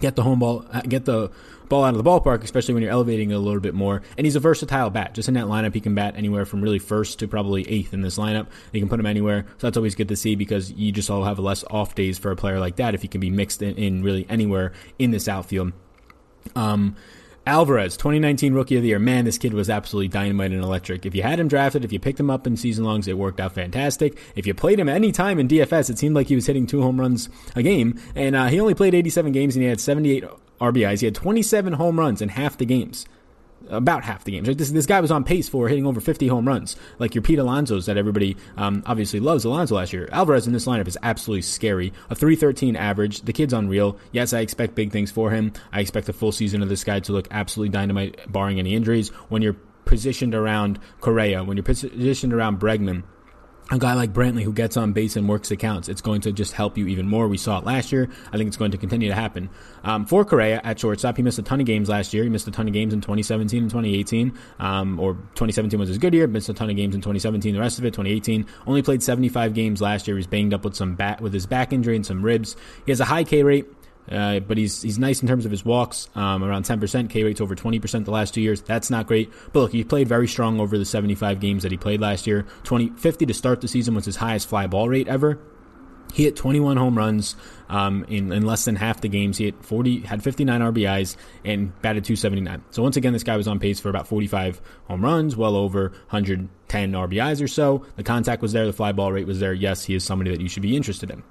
get 0.00 0.16
the 0.16 0.22
home 0.22 0.38
ball, 0.38 0.64
uh, 0.72 0.80
get 0.82 1.04
the 1.04 1.30
ball 1.68 1.84
out 1.84 1.94
of 1.94 2.02
the 2.02 2.08
ballpark, 2.08 2.42
especially 2.42 2.74
when 2.74 2.82
you're 2.82 2.92
elevating 2.92 3.30
it 3.30 3.34
a 3.34 3.38
little 3.38 3.60
bit 3.60 3.74
more. 3.74 4.02
And 4.16 4.26
he's 4.26 4.36
a 4.36 4.40
versatile 4.40 4.90
bat. 4.90 5.14
Just 5.14 5.28
in 5.28 5.34
that 5.34 5.46
lineup, 5.46 5.74
he 5.74 5.80
can 5.80 5.94
bat 5.94 6.14
anywhere 6.16 6.44
from 6.44 6.62
really 6.62 6.78
first 6.78 7.18
to 7.18 7.28
probably 7.28 7.68
eighth 7.68 7.92
in 7.92 8.02
this 8.02 8.18
lineup. 8.18 8.46
You 8.72 8.80
can 8.80 8.88
put 8.88 9.00
him 9.00 9.06
anywhere. 9.06 9.46
So 9.58 9.66
that's 9.66 9.76
always 9.76 9.94
good 9.94 10.08
to 10.08 10.16
see 10.16 10.34
because 10.34 10.72
you 10.72 10.92
just 10.92 11.10
all 11.10 11.24
have 11.24 11.38
less 11.38 11.64
off 11.70 11.94
days 11.94 12.18
for 12.18 12.30
a 12.30 12.36
player 12.36 12.58
like 12.58 12.76
that 12.76 12.94
if 12.94 13.02
he 13.02 13.08
can 13.08 13.20
be 13.20 13.30
mixed 13.30 13.62
in, 13.62 13.76
in 13.76 14.02
really 14.02 14.26
anywhere 14.28 14.72
in 14.98 15.10
this 15.10 15.28
outfield. 15.28 15.72
Um, 16.56 16.96
Alvarez, 17.48 17.96
2019 17.96 18.52
Rookie 18.52 18.76
of 18.76 18.82
the 18.82 18.88
Year. 18.88 18.98
Man, 18.98 19.24
this 19.24 19.38
kid 19.38 19.54
was 19.54 19.70
absolutely 19.70 20.08
dynamite 20.08 20.52
and 20.52 20.62
electric. 20.62 21.06
If 21.06 21.14
you 21.14 21.22
had 21.22 21.40
him 21.40 21.48
drafted, 21.48 21.82
if 21.82 21.90
you 21.94 21.98
picked 21.98 22.20
him 22.20 22.28
up 22.28 22.46
in 22.46 22.58
season 22.58 22.84
longs, 22.84 23.08
it 23.08 23.16
worked 23.16 23.40
out 23.40 23.54
fantastic. 23.54 24.18
If 24.36 24.46
you 24.46 24.52
played 24.52 24.78
him 24.78 24.86
any 24.86 25.12
time 25.12 25.38
in 25.38 25.48
DFS, 25.48 25.88
it 25.88 25.98
seemed 25.98 26.14
like 26.14 26.26
he 26.26 26.34
was 26.34 26.46
hitting 26.46 26.66
two 26.66 26.82
home 26.82 27.00
runs 27.00 27.30
a 27.56 27.62
game. 27.62 27.98
And 28.14 28.36
uh, 28.36 28.48
he 28.48 28.60
only 28.60 28.74
played 28.74 28.94
87 28.94 29.32
games 29.32 29.56
and 29.56 29.62
he 29.62 29.68
had 29.70 29.80
78 29.80 30.24
RBIs. 30.60 31.00
He 31.00 31.06
had 31.06 31.14
27 31.14 31.72
home 31.72 31.98
runs 31.98 32.20
in 32.20 32.28
half 32.28 32.58
the 32.58 32.66
games 32.66 33.06
about 33.68 34.04
half 34.04 34.24
the 34.24 34.32
games. 34.32 34.48
Right? 34.48 34.56
This, 34.56 34.70
this 34.70 34.86
guy 34.86 35.00
was 35.00 35.10
on 35.10 35.24
pace 35.24 35.48
for 35.48 35.68
hitting 35.68 35.86
over 35.86 36.00
50 36.00 36.28
home 36.28 36.46
runs, 36.46 36.76
like 36.98 37.14
your 37.14 37.22
Pete 37.22 37.38
Alonso's 37.38 37.86
that 37.86 37.96
everybody 37.96 38.36
um, 38.56 38.82
obviously 38.86 39.20
loves 39.20 39.44
Alonso 39.44 39.76
last 39.76 39.92
year. 39.92 40.08
Alvarez 40.12 40.46
in 40.46 40.52
this 40.52 40.66
lineup 40.66 40.88
is 40.88 40.98
absolutely 41.02 41.42
scary. 41.42 41.92
A 42.10 42.14
313 42.14 42.76
average. 42.76 43.22
The 43.22 43.32
kid's 43.32 43.52
unreal. 43.52 43.98
Yes, 44.12 44.32
I 44.32 44.40
expect 44.40 44.74
big 44.74 44.92
things 44.92 45.10
for 45.10 45.30
him. 45.30 45.52
I 45.72 45.80
expect 45.80 46.08
a 46.08 46.12
full 46.12 46.32
season 46.32 46.62
of 46.62 46.68
this 46.68 46.84
guy 46.84 47.00
to 47.00 47.12
look 47.12 47.28
absolutely 47.30 47.72
dynamite, 47.72 48.30
barring 48.30 48.58
any 48.58 48.74
injuries. 48.74 49.08
When 49.28 49.42
you're 49.42 49.56
positioned 49.84 50.34
around 50.34 50.78
Correa, 51.00 51.44
when 51.44 51.56
you're 51.56 51.64
positioned 51.64 52.32
around 52.32 52.60
Bregman, 52.60 53.04
a 53.70 53.78
guy 53.78 53.92
like 53.94 54.12
Brantley 54.12 54.42
who 54.42 54.52
gets 54.52 54.76
on 54.76 54.92
base 54.92 55.16
and 55.16 55.28
works 55.28 55.50
accounts, 55.50 55.88
it's 55.88 56.00
going 56.00 56.22
to 56.22 56.32
just 56.32 56.52
help 56.52 56.78
you 56.78 56.86
even 56.86 57.06
more. 57.06 57.28
We 57.28 57.36
saw 57.36 57.58
it 57.58 57.64
last 57.64 57.92
year. 57.92 58.08
I 58.32 58.36
think 58.36 58.48
it's 58.48 58.56
going 58.56 58.70
to 58.70 58.78
continue 58.78 59.08
to 59.08 59.14
happen. 59.14 59.50
Um, 59.84 60.06
for 60.06 60.24
Correa 60.24 60.60
at 60.64 60.80
shortstop, 60.80 61.16
he 61.16 61.22
missed 61.22 61.38
a 61.38 61.42
ton 61.42 61.60
of 61.60 61.66
games 61.66 61.88
last 61.88 62.14
year. 62.14 62.24
He 62.24 62.30
missed 62.30 62.48
a 62.48 62.50
ton 62.50 62.66
of 62.66 62.72
games 62.72 62.94
in 62.94 63.00
2017 63.00 63.62
and 63.62 63.70
2018. 63.70 64.32
Um, 64.58 64.98
or 64.98 65.14
2017 65.14 65.78
was 65.78 65.88
his 65.88 65.98
good 65.98 66.14
year, 66.14 66.26
missed 66.26 66.48
a 66.48 66.54
ton 66.54 66.70
of 66.70 66.76
games 66.76 66.94
in 66.94 67.00
2017. 67.02 67.54
The 67.54 67.60
rest 67.60 67.78
of 67.78 67.84
it, 67.84 67.90
2018, 67.90 68.46
only 68.66 68.82
played 68.82 69.02
75 69.02 69.52
games 69.52 69.82
last 69.82 70.08
year. 70.08 70.16
He's 70.16 70.26
banged 70.26 70.54
up 70.54 70.64
with 70.64 70.74
some 70.74 70.94
bat 70.94 71.20
with 71.20 71.34
his 71.34 71.46
back 71.46 71.72
injury 71.72 71.96
and 71.96 72.06
some 72.06 72.24
ribs. 72.24 72.56
He 72.86 72.92
has 72.92 73.00
a 73.00 73.04
high 73.04 73.24
K 73.24 73.42
rate. 73.42 73.66
Uh, 74.10 74.40
but 74.40 74.56
he's 74.56 74.82
he's 74.82 74.98
nice 74.98 75.22
in 75.22 75.28
terms 75.28 75.44
of 75.44 75.50
his 75.50 75.64
walks, 75.64 76.08
um, 76.14 76.42
around 76.42 76.64
10%. 76.64 77.10
K 77.10 77.22
rate's 77.22 77.40
over 77.40 77.54
20% 77.54 78.04
the 78.04 78.10
last 78.10 78.34
two 78.34 78.40
years. 78.40 78.62
That's 78.62 78.90
not 78.90 79.06
great. 79.06 79.30
But 79.52 79.60
look, 79.60 79.72
he 79.72 79.84
played 79.84 80.08
very 80.08 80.28
strong 80.28 80.60
over 80.60 80.78
the 80.78 80.84
75 80.84 81.40
games 81.40 81.62
that 81.62 81.72
he 81.72 81.78
played 81.78 82.00
last 82.00 82.26
year. 82.26 82.46
20, 82.64 82.90
50 82.90 83.26
to 83.26 83.34
start 83.34 83.60
the 83.60 83.68
season 83.68 83.94
was 83.94 84.04
his 84.04 84.16
highest 84.16 84.48
fly 84.48 84.66
ball 84.66 84.88
rate 84.88 85.08
ever. 85.08 85.38
He 86.12 86.24
hit 86.24 86.36
21 86.36 86.76
home 86.76 86.96
runs 86.96 87.36
um, 87.68 88.04
in, 88.08 88.32
in 88.32 88.46
less 88.46 88.64
than 88.64 88.76
half 88.76 89.00
the 89.00 89.08
games. 89.08 89.36
He 89.36 89.44
hit 89.44 89.62
40, 89.62 90.00
had 90.00 90.22
59 90.22 90.60
RBIs 90.60 91.16
and 91.44 91.78
batted 91.82 92.04
279. 92.04 92.64
So 92.70 92.82
once 92.82 92.96
again, 92.96 93.12
this 93.12 93.24
guy 93.24 93.36
was 93.36 93.46
on 93.46 93.58
pace 93.58 93.78
for 93.78 93.90
about 93.90 94.08
45 94.08 94.60
home 94.86 95.04
runs, 95.04 95.36
well 95.36 95.54
over 95.54 95.90
110 96.08 96.92
RBIs 96.92 97.42
or 97.42 97.48
so. 97.48 97.84
The 97.96 98.02
contact 98.02 98.42
was 98.42 98.52
there, 98.52 98.66
the 98.66 98.72
fly 98.72 98.92
ball 98.92 99.12
rate 99.12 99.26
was 99.26 99.40
there. 99.40 99.52
Yes, 99.52 99.84
he 99.84 99.94
is 99.94 100.04
somebody 100.04 100.30
that 100.30 100.40
you 100.40 100.48
should 100.48 100.62
be 100.62 100.76
interested 100.76 101.10
in. 101.10 101.22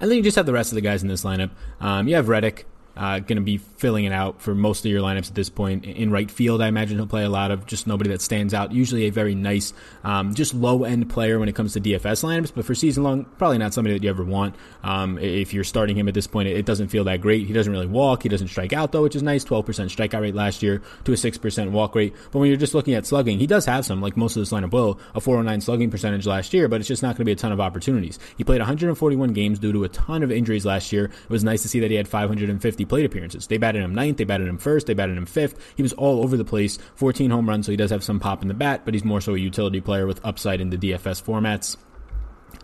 And 0.00 0.10
then 0.10 0.16
you 0.16 0.22
just 0.22 0.36
have 0.36 0.46
the 0.46 0.52
rest 0.52 0.72
of 0.72 0.76
the 0.76 0.80
guys 0.80 1.02
in 1.02 1.08
this 1.08 1.24
lineup. 1.24 1.50
Um, 1.80 2.08
you 2.08 2.16
have 2.16 2.28
Reddick, 2.28 2.66
uh, 3.00 3.18
going 3.18 3.36
to 3.36 3.42
be 3.42 3.56
filling 3.56 4.04
it 4.04 4.12
out 4.12 4.42
for 4.42 4.54
most 4.54 4.84
of 4.84 4.90
your 4.90 5.00
lineups 5.00 5.28
at 5.28 5.34
this 5.34 5.48
point. 5.48 5.86
In 5.86 6.10
right 6.10 6.30
field, 6.30 6.60
I 6.60 6.68
imagine 6.68 6.98
he'll 6.98 7.06
play 7.06 7.24
a 7.24 7.30
lot 7.30 7.50
of 7.50 7.64
just 7.64 7.86
nobody 7.86 8.10
that 8.10 8.20
stands 8.20 8.52
out. 8.52 8.72
Usually 8.72 9.06
a 9.06 9.10
very 9.10 9.34
nice, 9.34 9.72
um, 10.04 10.34
just 10.34 10.52
low 10.52 10.84
end 10.84 11.08
player 11.08 11.38
when 11.38 11.48
it 11.48 11.54
comes 11.54 11.72
to 11.72 11.80
DFS 11.80 12.22
lineups, 12.22 12.52
but 12.54 12.66
for 12.66 12.74
season 12.74 13.02
long, 13.02 13.24
probably 13.38 13.56
not 13.56 13.72
somebody 13.72 13.94
that 13.94 14.04
you 14.04 14.10
ever 14.10 14.22
want. 14.22 14.54
Um, 14.84 15.18
if 15.18 15.54
you're 15.54 15.64
starting 15.64 15.96
him 15.96 16.08
at 16.08 16.14
this 16.14 16.26
point, 16.26 16.48
it 16.48 16.66
doesn't 16.66 16.88
feel 16.88 17.04
that 17.04 17.22
great. 17.22 17.46
He 17.46 17.54
doesn't 17.54 17.72
really 17.72 17.86
walk. 17.86 18.22
He 18.22 18.28
doesn't 18.28 18.48
strike 18.48 18.74
out 18.74 18.92
though, 18.92 19.02
which 19.02 19.16
is 19.16 19.22
nice. 19.22 19.46
12% 19.46 19.64
strikeout 19.64 20.20
rate 20.20 20.34
last 20.34 20.62
year 20.62 20.82
to 21.04 21.12
a 21.12 21.16
6% 21.16 21.70
walk 21.70 21.94
rate. 21.94 22.14
But 22.30 22.40
when 22.40 22.48
you're 22.48 22.58
just 22.58 22.74
looking 22.74 22.92
at 22.92 23.06
slugging, 23.06 23.38
he 23.38 23.46
does 23.46 23.64
have 23.64 23.86
some, 23.86 24.02
like 24.02 24.18
most 24.18 24.36
of 24.36 24.42
this 24.42 24.52
lineup 24.52 24.72
will, 24.72 25.00
a 25.14 25.22
409 25.22 25.62
slugging 25.62 25.90
percentage 25.90 26.26
last 26.26 26.52
year, 26.52 26.68
but 26.68 26.80
it's 26.80 26.88
just 26.88 27.02
not 27.02 27.16
going 27.16 27.20
to 27.20 27.24
be 27.24 27.32
a 27.32 27.36
ton 27.36 27.50
of 27.50 27.60
opportunities. 27.60 28.18
He 28.36 28.44
played 28.44 28.60
141 28.60 29.32
games 29.32 29.58
due 29.58 29.72
to 29.72 29.84
a 29.84 29.88
ton 29.88 30.22
of 30.22 30.30
injuries 30.30 30.66
last 30.66 30.92
year. 30.92 31.06
It 31.06 31.30
was 31.30 31.42
nice 31.42 31.62
to 31.62 31.68
see 31.68 31.80
that 31.80 31.90
he 31.90 31.96
had 31.96 32.06
550 32.06 32.84
plate 32.90 33.06
appearances. 33.06 33.46
They 33.46 33.56
batted 33.56 33.82
him 33.82 33.94
ninth, 33.94 34.18
they 34.18 34.24
batted 34.24 34.48
him 34.48 34.58
first, 34.58 34.86
they 34.86 34.94
batted 34.94 35.16
him 35.16 35.24
fifth. 35.24 35.56
He 35.76 35.82
was 35.82 35.94
all 35.94 36.22
over 36.22 36.36
the 36.36 36.44
place. 36.44 36.78
14 36.96 37.30
home 37.30 37.48
runs, 37.48 37.64
so 37.64 37.72
he 37.72 37.76
does 37.76 37.90
have 37.90 38.04
some 38.04 38.20
pop 38.20 38.42
in 38.42 38.48
the 38.48 38.54
bat, 38.54 38.82
but 38.84 38.92
he's 38.92 39.04
more 39.04 39.22
so 39.22 39.34
a 39.34 39.38
utility 39.38 39.80
player 39.80 40.06
with 40.06 40.20
upside 40.24 40.60
in 40.60 40.68
the 40.68 40.76
DFS 40.76 41.22
formats. 41.22 41.76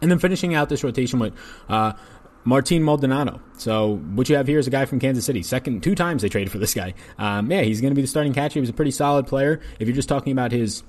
And 0.02 0.10
then 0.10 0.18
finishing 0.18 0.54
out 0.54 0.68
this 0.68 0.84
rotation 0.84 1.18
with 1.18 1.32
uh, 1.68 1.94
Martin 2.44 2.82
Maldonado. 2.82 3.40
So 3.56 3.96
what 4.14 4.28
you 4.28 4.36
have 4.36 4.46
here 4.46 4.58
is 4.58 4.66
a 4.66 4.70
guy 4.70 4.84
from 4.84 5.00
Kansas 5.00 5.24
City. 5.24 5.42
Second, 5.42 5.82
two 5.82 5.94
times 5.94 6.22
they 6.22 6.28
traded 6.28 6.52
for 6.52 6.58
this 6.58 6.74
guy. 6.74 6.94
Um, 7.18 7.50
yeah, 7.50 7.62
he's 7.62 7.80
going 7.80 7.92
to 7.92 7.94
be 7.96 8.02
the 8.02 8.08
starting 8.08 8.34
catcher. 8.34 8.54
He 8.54 8.60
was 8.60 8.68
a 8.68 8.74
pretty 8.74 8.90
solid 8.90 9.26
player. 9.26 9.60
If 9.78 9.88
you're 9.88 9.94
just 9.94 10.08
talking 10.08 10.32
about 10.32 10.52
his 10.52 10.82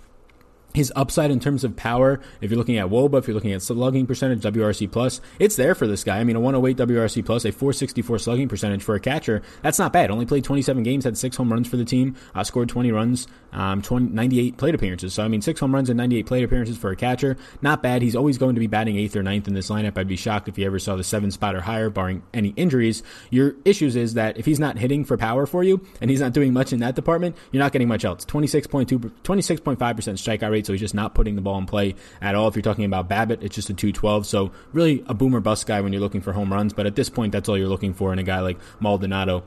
his 0.78 0.94
upside 0.96 1.32
in 1.32 1.40
terms 1.40 1.64
of 1.64 1.76
power, 1.76 2.22
if 2.40 2.52
you're 2.52 2.58
looking 2.58 2.78
at 2.78 2.88
WOBA, 2.88 3.18
if 3.18 3.28
you're 3.28 3.36
looking 3.36 3.52
at 3.52 3.62
slugging 3.62 4.06
percentage, 4.06 4.42
WRC 4.42 4.90
plus, 4.92 5.20
it's 5.40 5.56
there 5.56 5.76
for 5.76 5.88
this 5.88 6.04
guy. 6.04 6.20
I 6.20 6.24
mean, 6.24 6.36
a 6.36 6.40
108 6.40 6.78
WRC 6.88 7.26
plus, 7.26 7.46
a 7.46 7.52
464 7.52 8.20
slugging 8.20 8.48
percentage 8.48 8.84
for 8.84 8.96
a 8.96 9.00
catcher, 9.00 9.42
that's 9.64 9.80
not 9.80 9.92
bad. 9.92 10.12
Only 10.12 10.26
played 10.26 10.44
27 10.44 10.84
games, 10.84 11.04
had 11.04 11.18
six 11.18 11.36
home 11.36 11.52
runs 11.52 11.68
for 11.68 11.78
the 11.78 11.84
team, 11.84 12.16
uh, 12.36 12.44
scored 12.44 12.70
20 12.70 12.92
runs, 12.92 13.28
um, 13.52 13.82
20, 13.82 14.14
98 14.14 14.58
plate 14.58 14.76
appearances. 14.76 15.14
So, 15.16 15.24
I 15.24 15.28
mean, 15.28 15.42
six 15.42 15.60
home 15.60 15.74
runs 15.74 15.90
and 15.90 15.98
98 15.98 16.26
plate 16.28 16.44
appearances 16.44 16.78
for 16.78 16.92
a 16.92 16.96
catcher, 16.96 17.38
not 17.62 17.82
bad. 17.82 18.04
He's 18.04 18.16
always 18.16 18.38
going 18.38 18.56
to 18.56 18.60
be 18.60 18.68
batting 18.68 18.98
eighth 18.98 19.16
or 19.16 19.24
ninth 19.24 19.48
in 19.48 19.56
this 19.56 19.70
lineup. 19.70 19.98
I'd 19.98 20.08
be 20.08 20.16
shocked 20.16 20.48
if 20.48 20.56
he 20.56 20.66
ever 20.66 20.78
saw 20.78 20.96
the 20.96 21.04
seven 21.04 21.32
spot 21.32 21.56
or 21.56 21.62
higher, 21.62 21.90
barring 21.90 22.22
any 22.34 22.50
injuries. 22.50 23.02
Your 23.32 23.56
issues 23.66 23.96
is 23.96 24.14
that 24.14 24.38
if 24.38 24.46
he's 24.46 24.60
not 24.60 24.78
hitting 24.78 25.04
for 25.04 25.18
power 25.18 25.48
for 25.48 25.64
you 25.64 25.84
and 26.02 26.12
he's 26.12 26.22
not 26.22 26.34
doing 26.34 26.54
much 26.54 26.72
in 26.72 26.80
that 26.82 26.96
department, 26.96 27.36
you're 27.52 27.64
not 27.64 27.72
getting 27.72 27.88
much 27.88 28.06
else. 28.06 28.24
26.2, 28.26 28.86
26.5% 29.24 29.78
strikeout 29.78 30.52
rate, 30.52 30.67
so 30.68 30.74
he's 30.74 30.81
just 30.81 30.94
not 30.94 31.16
putting 31.16 31.36
the 31.36 31.42
ball 31.42 31.58
in 31.58 31.66
play 31.66 31.96
at 32.22 32.36
all. 32.36 32.48
If 32.48 32.56
you're 32.56 32.62
talking 32.62 32.86
about 32.86 33.10
BABIP, 33.10 33.42
it's 33.42 33.56
just 33.56 33.69
a 33.69 33.74
212. 33.74 34.28
So 34.28 34.52
really 34.74 35.04
a 35.08 35.14
boomer 35.16 35.40
bust 35.40 35.66
guy 35.66 35.81
when 35.81 35.94
you're 35.94 36.02
looking 36.02 36.22
for 36.22 36.34
home 36.34 36.54
runs. 36.54 36.74
But 36.74 36.86
at 36.86 36.96
this 36.96 37.10
point, 37.10 37.31
that's 37.31 37.50
all 37.50 37.58
you're 37.58 37.68
looking 37.68 37.94
for 37.94 38.14
in 38.14 38.19
a 38.19 38.24
guy 38.24 38.42
like 38.42 38.60
Maldonado. 38.80 39.44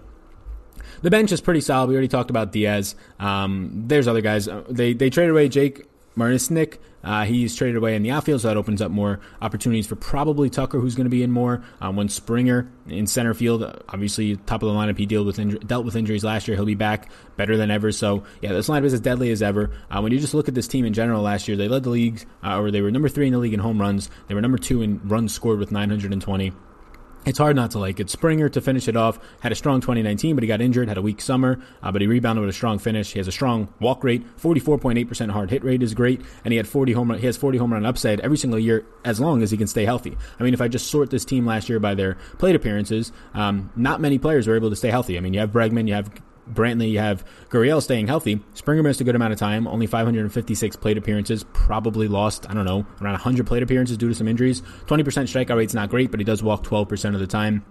The 1.02 1.10
bench 1.10 1.30
is 1.30 1.40
pretty 1.40 1.60
solid. 1.60 1.88
We 1.88 1.94
already 1.94 2.08
talked 2.08 2.30
about 2.30 2.52
Diaz. 2.52 2.94
Um, 3.18 3.84
there's 3.86 4.08
other 4.08 4.20
guys. 4.20 4.48
Uh, 4.48 4.64
they 4.68 4.92
they 4.92 5.10
traded 5.10 5.30
away 5.30 5.48
Jake 5.48 5.86
Marisnick. 6.16 6.78
Uh, 7.02 7.24
he's 7.24 7.54
traded 7.54 7.76
away 7.76 7.96
in 7.96 8.02
the 8.02 8.10
outfield, 8.10 8.40
so 8.42 8.48
that 8.48 8.56
opens 8.56 8.82
up 8.82 8.90
more 8.90 9.20
opportunities 9.40 9.86
for 9.86 9.96
probably 9.96 10.50
Tucker, 10.50 10.80
who's 10.80 10.94
going 10.94 11.06
to 11.06 11.10
be 11.10 11.22
in 11.22 11.30
more. 11.30 11.62
Um, 11.80 11.96
when 11.96 12.08
Springer 12.08 12.70
in 12.86 13.06
center 13.06 13.34
field, 13.34 13.62
obviously 13.88 14.36
top 14.36 14.62
of 14.62 14.68
the 14.68 14.74
lineup, 14.74 14.98
he 14.98 15.06
dealt 15.06 15.26
with 15.26 15.38
inju- 15.38 15.66
dealt 15.66 15.84
with 15.84 15.96
injuries 15.96 16.24
last 16.24 16.48
year. 16.48 16.56
He'll 16.56 16.66
be 16.66 16.74
back 16.74 17.10
better 17.36 17.56
than 17.56 17.70
ever. 17.70 17.92
So 17.92 18.24
yeah, 18.42 18.52
this 18.52 18.68
lineup 18.68 18.84
is 18.84 18.94
as 18.94 19.00
deadly 19.00 19.30
as 19.30 19.42
ever. 19.42 19.70
Uh, 19.90 20.00
when 20.00 20.12
you 20.12 20.18
just 20.18 20.34
look 20.34 20.48
at 20.48 20.54
this 20.54 20.68
team 20.68 20.84
in 20.84 20.92
general, 20.92 21.22
last 21.22 21.48
year 21.48 21.56
they 21.56 21.68
led 21.68 21.84
the 21.84 21.90
league, 21.90 22.24
uh, 22.44 22.60
or 22.60 22.70
they 22.70 22.82
were 22.82 22.90
number 22.90 23.08
three 23.08 23.26
in 23.26 23.32
the 23.32 23.38
league 23.38 23.54
in 23.54 23.60
home 23.60 23.80
runs. 23.80 24.10
They 24.28 24.34
were 24.34 24.42
number 24.42 24.58
two 24.58 24.82
in 24.82 25.00
runs 25.04 25.34
scored 25.34 25.58
with 25.58 25.72
920 25.72 26.52
it's 27.26 27.38
hard 27.38 27.56
not 27.56 27.70
to 27.72 27.78
like 27.78 28.00
it. 28.00 28.08
Springer 28.08 28.48
to 28.48 28.60
finish 28.60 28.88
it 28.88 28.96
off 28.96 29.18
had 29.40 29.52
a 29.52 29.54
strong 29.54 29.80
2019, 29.80 30.34
but 30.36 30.42
he 30.42 30.48
got 30.48 30.60
injured, 30.60 30.88
had 30.88 30.96
a 30.96 31.02
weak 31.02 31.20
summer, 31.20 31.60
uh, 31.82 31.92
but 31.92 32.00
he 32.00 32.06
rebounded 32.06 32.40
with 32.40 32.50
a 32.50 32.56
strong 32.56 32.78
finish. 32.78 33.12
He 33.12 33.18
has 33.18 33.28
a 33.28 33.32
strong 33.32 33.72
walk 33.78 34.02
rate, 34.02 34.24
44.8% 34.38 35.30
hard 35.30 35.50
hit 35.50 35.62
rate 35.62 35.82
is 35.82 35.94
great, 35.94 36.22
and 36.44 36.52
he 36.52 36.56
had 36.56 36.66
40 36.66 36.92
home 36.92 37.10
run, 37.10 37.18
he 37.18 37.26
has 37.26 37.36
40 37.36 37.58
home 37.58 37.72
run 37.72 37.84
upside 37.84 38.20
every 38.20 38.38
single 38.38 38.58
year 38.58 38.86
as 39.04 39.20
long 39.20 39.42
as 39.42 39.50
he 39.50 39.56
can 39.56 39.66
stay 39.66 39.84
healthy. 39.84 40.16
I 40.38 40.42
mean, 40.42 40.54
if 40.54 40.60
I 40.60 40.68
just 40.68 40.90
sort 40.90 41.10
this 41.10 41.24
team 41.24 41.44
last 41.44 41.68
year 41.68 41.78
by 41.78 41.94
their 41.94 42.16
plate 42.38 42.56
appearances, 42.56 43.12
um, 43.34 43.70
not 43.76 44.00
many 44.00 44.18
players 44.18 44.48
were 44.48 44.56
able 44.56 44.70
to 44.70 44.76
stay 44.76 44.90
healthy. 44.90 45.18
I 45.18 45.20
mean, 45.20 45.34
you 45.34 45.40
have 45.40 45.50
Bregman, 45.50 45.88
you 45.88 45.94
have 45.94 46.10
Brantley, 46.54 46.90
you 46.90 46.98
have 46.98 47.24
Gurriel 47.48 47.82
staying 47.82 48.06
healthy. 48.06 48.40
Springer 48.54 48.82
missed 48.82 49.00
a 49.00 49.04
good 49.04 49.14
amount 49.14 49.32
of 49.32 49.38
time, 49.38 49.66
only 49.66 49.86
556 49.86 50.76
plate 50.76 50.98
appearances, 50.98 51.44
probably 51.52 52.08
lost, 52.08 52.48
I 52.48 52.54
don't 52.54 52.64
know, 52.64 52.86
around 53.00 53.12
100 53.12 53.46
plate 53.46 53.62
appearances 53.62 53.96
due 53.96 54.08
to 54.08 54.14
some 54.14 54.28
injuries. 54.28 54.62
20% 54.86 55.04
strikeout 55.04 55.56
rate's 55.56 55.74
not 55.74 55.90
great, 55.90 56.10
but 56.10 56.20
he 56.20 56.24
does 56.24 56.42
walk 56.42 56.64
12% 56.64 57.14
of 57.14 57.20
the 57.20 57.26
time. 57.26 57.64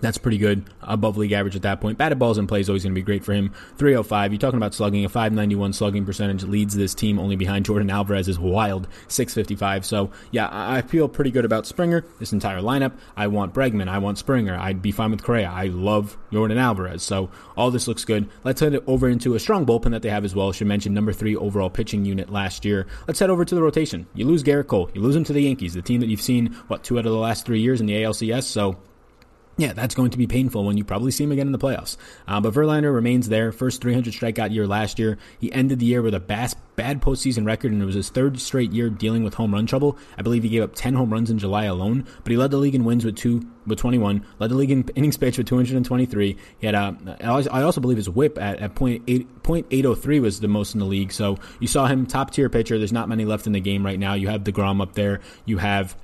That's 0.00 0.18
pretty 0.18 0.38
good, 0.38 0.64
above 0.82 1.16
league 1.16 1.32
average 1.32 1.56
at 1.56 1.62
that 1.62 1.80
point. 1.80 1.98
Batted 1.98 2.18
balls 2.18 2.38
in 2.38 2.46
play 2.46 2.60
is 2.60 2.68
always 2.68 2.84
going 2.84 2.94
to 2.94 2.98
be 2.98 3.04
great 3.04 3.24
for 3.24 3.32
him. 3.32 3.52
305. 3.76 4.32
You're 4.32 4.38
talking 4.38 4.56
about 4.56 4.74
slugging. 4.74 5.04
A 5.04 5.08
591 5.08 5.72
slugging 5.72 6.04
percentage 6.04 6.44
leads 6.44 6.74
this 6.74 6.94
team 6.94 7.18
only 7.18 7.36
behind 7.36 7.66
Yordan 7.66 7.90
Alvarez 7.90 8.28
is 8.28 8.38
wild, 8.38 8.88
655. 9.08 9.84
So 9.84 10.10
yeah, 10.30 10.48
I 10.50 10.82
feel 10.82 11.08
pretty 11.08 11.30
good 11.30 11.44
about 11.44 11.66
Springer. 11.66 12.04
This 12.18 12.32
entire 12.32 12.60
lineup. 12.60 12.92
I 13.16 13.26
want 13.26 13.54
Bregman. 13.54 13.88
I 13.88 13.98
want 13.98 14.18
Springer. 14.18 14.56
I'd 14.56 14.82
be 14.82 14.92
fine 14.92 15.10
with 15.10 15.22
Correa. 15.22 15.50
I 15.50 15.66
love 15.66 16.16
Yordan 16.30 16.58
Alvarez. 16.58 17.02
So 17.02 17.30
all 17.56 17.70
this 17.70 17.88
looks 17.88 18.04
good. 18.04 18.28
Let's 18.44 18.60
head 18.60 18.78
over 18.86 19.08
into 19.08 19.34
a 19.34 19.40
strong 19.40 19.66
bullpen 19.66 19.90
that 19.90 20.02
they 20.02 20.10
have 20.10 20.24
as 20.24 20.34
well. 20.34 20.52
Should 20.52 20.68
mention 20.68 20.94
number 20.94 21.12
three 21.12 21.36
overall 21.36 21.70
pitching 21.70 22.04
unit 22.04 22.30
last 22.30 22.64
year. 22.64 22.86
Let's 23.06 23.18
head 23.18 23.30
over 23.30 23.44
to 23.44 23.54
the 23.54 23.62
rotation. 23.62 24.06
You 24.14 24.26
lose 24.26 24.42
Gerrit 24.42 24.68
Cole. 24.68 24.90
You 24.94 25.00
lose 25.00 25.16
him 25.16 25.24
to 25.24 25.32
the 25.32 25.42
Yankees, 25.42 25.74
the 25.74 25.82
team 25.82 26.00
that 26.00 26.08
you've 26.08 26.20
seen 26.22 26.52
what 26.68 26.84
two 26.84 26.98
out 26.98 27.06
of 27.06 27.12
the 27.12 27.18
last 27.18 27.44
three 27.44 27.60
years 27.60 27.80
in 27.80 27.86
the 27.86 27.94
ALCS. 27.94 28.44
So 28.44 28.78
yeah, 29.58 29.72
that's 29.72 29.94
going 29.96 30.10
to 30.12 30.18
be 30.18 30.28
painful 30.28 30.64
when 30.64 30.76
you 30.76 30.84
probably 30.84 31.10
see 31.10 31.24
him 31.24 31.32
again 31.32 31.48
in 31.48 31.52
the 31.52 31.58
playoffs. 31.58 31.96
Uh, 32.28 32.40
but 32.40 32.54
Verlander 32.54 32.94
remains 32.94 33.28
there. 33.28 33.50
First 33.50 33.82
300 33.82 34.14
strikeout 34.14 34.54
year 34.54 34.68
last 34.68 35.00
year. 35.00 35.18
He 35.40 35.52
ended 35.52 35.80
the 35.80 35.86
year 35.86 36.00
with 36.00 36.14
a 36.14 36.20
bad, 36.20 36.54
bad 36.76 37.02
postseason 37.02 37.44
record, 37.44 37.72
and 37.72 37.82
it 37.82 37.84
was 37.84 37.96
his 37.96 38.08
third 38.08 38.38
straight 38.38 38.72
year 38.72 38.88
dealing 38.88 39.24
with 39.24 39.34
home 39.34 39.52
run 39.52 39.66
trouble. 39.66 39.98
I 40.16 40.22
believe 40.22 40.44
he 40.44 40.48
gave 40.48 40.62
up 40.62 40.76
10 40.76 40.94
home 40.94 41.12
runs 41.12 41.28
in 41.28 41.40
July 41.40 41.64
alone, 41.64 42.06
but 42.22 42.30
he 42.30 42.36
led 42.36 42.52
the 42.52 42.56
league 42.56 42.76
in 42.76 42.84
wins 42.84 43.04
with 43.04 43.16
two, 43.16 43.42
with 43.66 43.80
21. 43.80 44.24
Led 44.38 44.50
the 44.50 44.54
league 44.54 44.70
in 44.70 44.88
innings 44.94 45.16
pitched 45.16 45.38
with 45.38 45.48
223. 45.48 46.36
He 46.60 46.66
had 46.66 46.76
a, 46.76 47.18
I 47.20 47.62
also 47.62 47.80
believe 47.80 47.96
his 47.96 48.08
WHIP 48.08 48.38
at, 48.38 48.60
at 48.60 48.76
point 48.76 49.02
eight, 49.08 49.26
.803 49.42 50.22
was 50.22 50.38
the 50.38 50.46
most 50.46 50.74
in 50.74 50.78
the 50.78 50.86
league. 50.86 51.10
So 51.10 51.36
you 51.58 51.66
saw 51.66 51.88
him 51.88 52.06
top 52.06 52.30
tier 52.30 52.48
pitcher. 52.48 52.78
There's 52.78 52.92
not 52.92 53.08
many 53.08 53.24
left 53.24 53.48
in 53.48 53.54
the 53.54 53.60
game 53.60 53.84
right 53.84 53.98
now. 53.98 54.14
You 54.14 54.28
have 54.28 54.44
Degrom 54.44 54.80
up 54.80 54.92
there. 54.92 55.20
You 55.46 55.58
have 55.58 55.96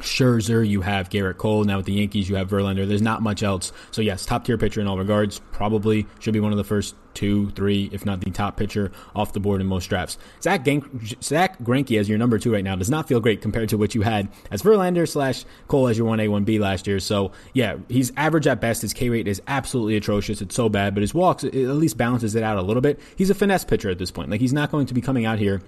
Scherzer, 0.00 0.66
you 0.66 0.80
have 0.80 1.08
Gerrit 1.08 1.38
Cole. 1.38 1.64
Now 1.64 1.76
with 1.76 1.86
the 1.86 1.92
Yankees, 1.92 2.28
you 2.28 2.36
have 2.36 2.48
Verlander. 2.48 2.86
There's 2.86 3.02
not 3.02 3.22
much 3.22 3.42
else. 3.42 3.72
So 3.90 4.02
yes, 4.02 4.26
top 4.26 4.44
tier 4.44 4.58
pitcher 4.58 4.80
in 4.80 4.86
all 4.86 4.98
regards. 4.98 5.38
Probably 5.52 6.06
should 6.18 6.32
be 6.32 6.40
one 6.40 6.52
of 6.52 6.58
the 6.58 6.64
first 6.64 6.94
two, 7.14 7.50
three, 7.50 7.90
if 7.92 8.06
not 8.06 8.20
the 8.20 8.30
top 8.30 8.56
pitcher 8.56 8.90
off 9.14 9.32
the 9.32 9.40
board 9.40 9.60
in 9.60 9.66
most 9.66 9.86
drafts. 9.86 10.18
Zack, 10.42 10.64
Gank- 10.64 11.22
Zack 11.22 11.58
Greinke 11.58 11.98
as 12.00 12.08
your 12.08 12.18
number 12.18 12.38
two 12.38 12.52
right 12.52 12.64
now 12.64 12.74
does 12.74 12.90
not 12.90 13.06
feel 13.06 13.20
great 13.20 13.42
compared 13.42 13.68
to 13.68 13.78
what 13.78 13.94
you 13.94 14.02
had 14.02 14.28
as 14.50 14.62
Verlander 14.62 15.08
slash 15.08 15.44
Cole 15.68 15.88
as 15.88 15.98
your 15.98 16.06
one 16.06 16.20
A, 16.20 16.28
one 16.28 16.44
B 16.44 16.58
last 16.58 16.86
year. 16.86 16.98
So 16.98 17.32
yeah, 17.52 17.76
he's 17.88 18.12
average 18.16 18.46
at 18.46 18.60
best. 18.60 18.82
His 18.82 18.92
K 18.92 19.10
rate 19.10 19.28
is 19.28 19.42
absolutely 19.46 19.96
atrocious. 19.96 20.40
It's 20.40 20.54
so 20.54 20.68
bad, 20.68 20.94
but 20.94 21.02
his 21.02 21.14
walks 21.14 21.44
at 21.44 21.52
least 21.54 21.96
balances 21.96 22.34
it 22.34 22.42
out 22.42 22.56
a 22.56 22.62
little 22.62 22.82
bit. 22.82 22.98
He's 23.16 23.30
a 23.30 23.34
finesse 23.34 23.64
pitcher 23.64 23.90
at 23.90 23.98
this 23.98 24.10
point. 24.10 24.30
Like 24.30 24.40
he's 24.40 24.52
not 24.52 24.70
going 24.70 24.86
to 24.86 24.94
be 24.94 25.00
coming 25.00 25.26
out 25.26 25.38
here 25.38 25.60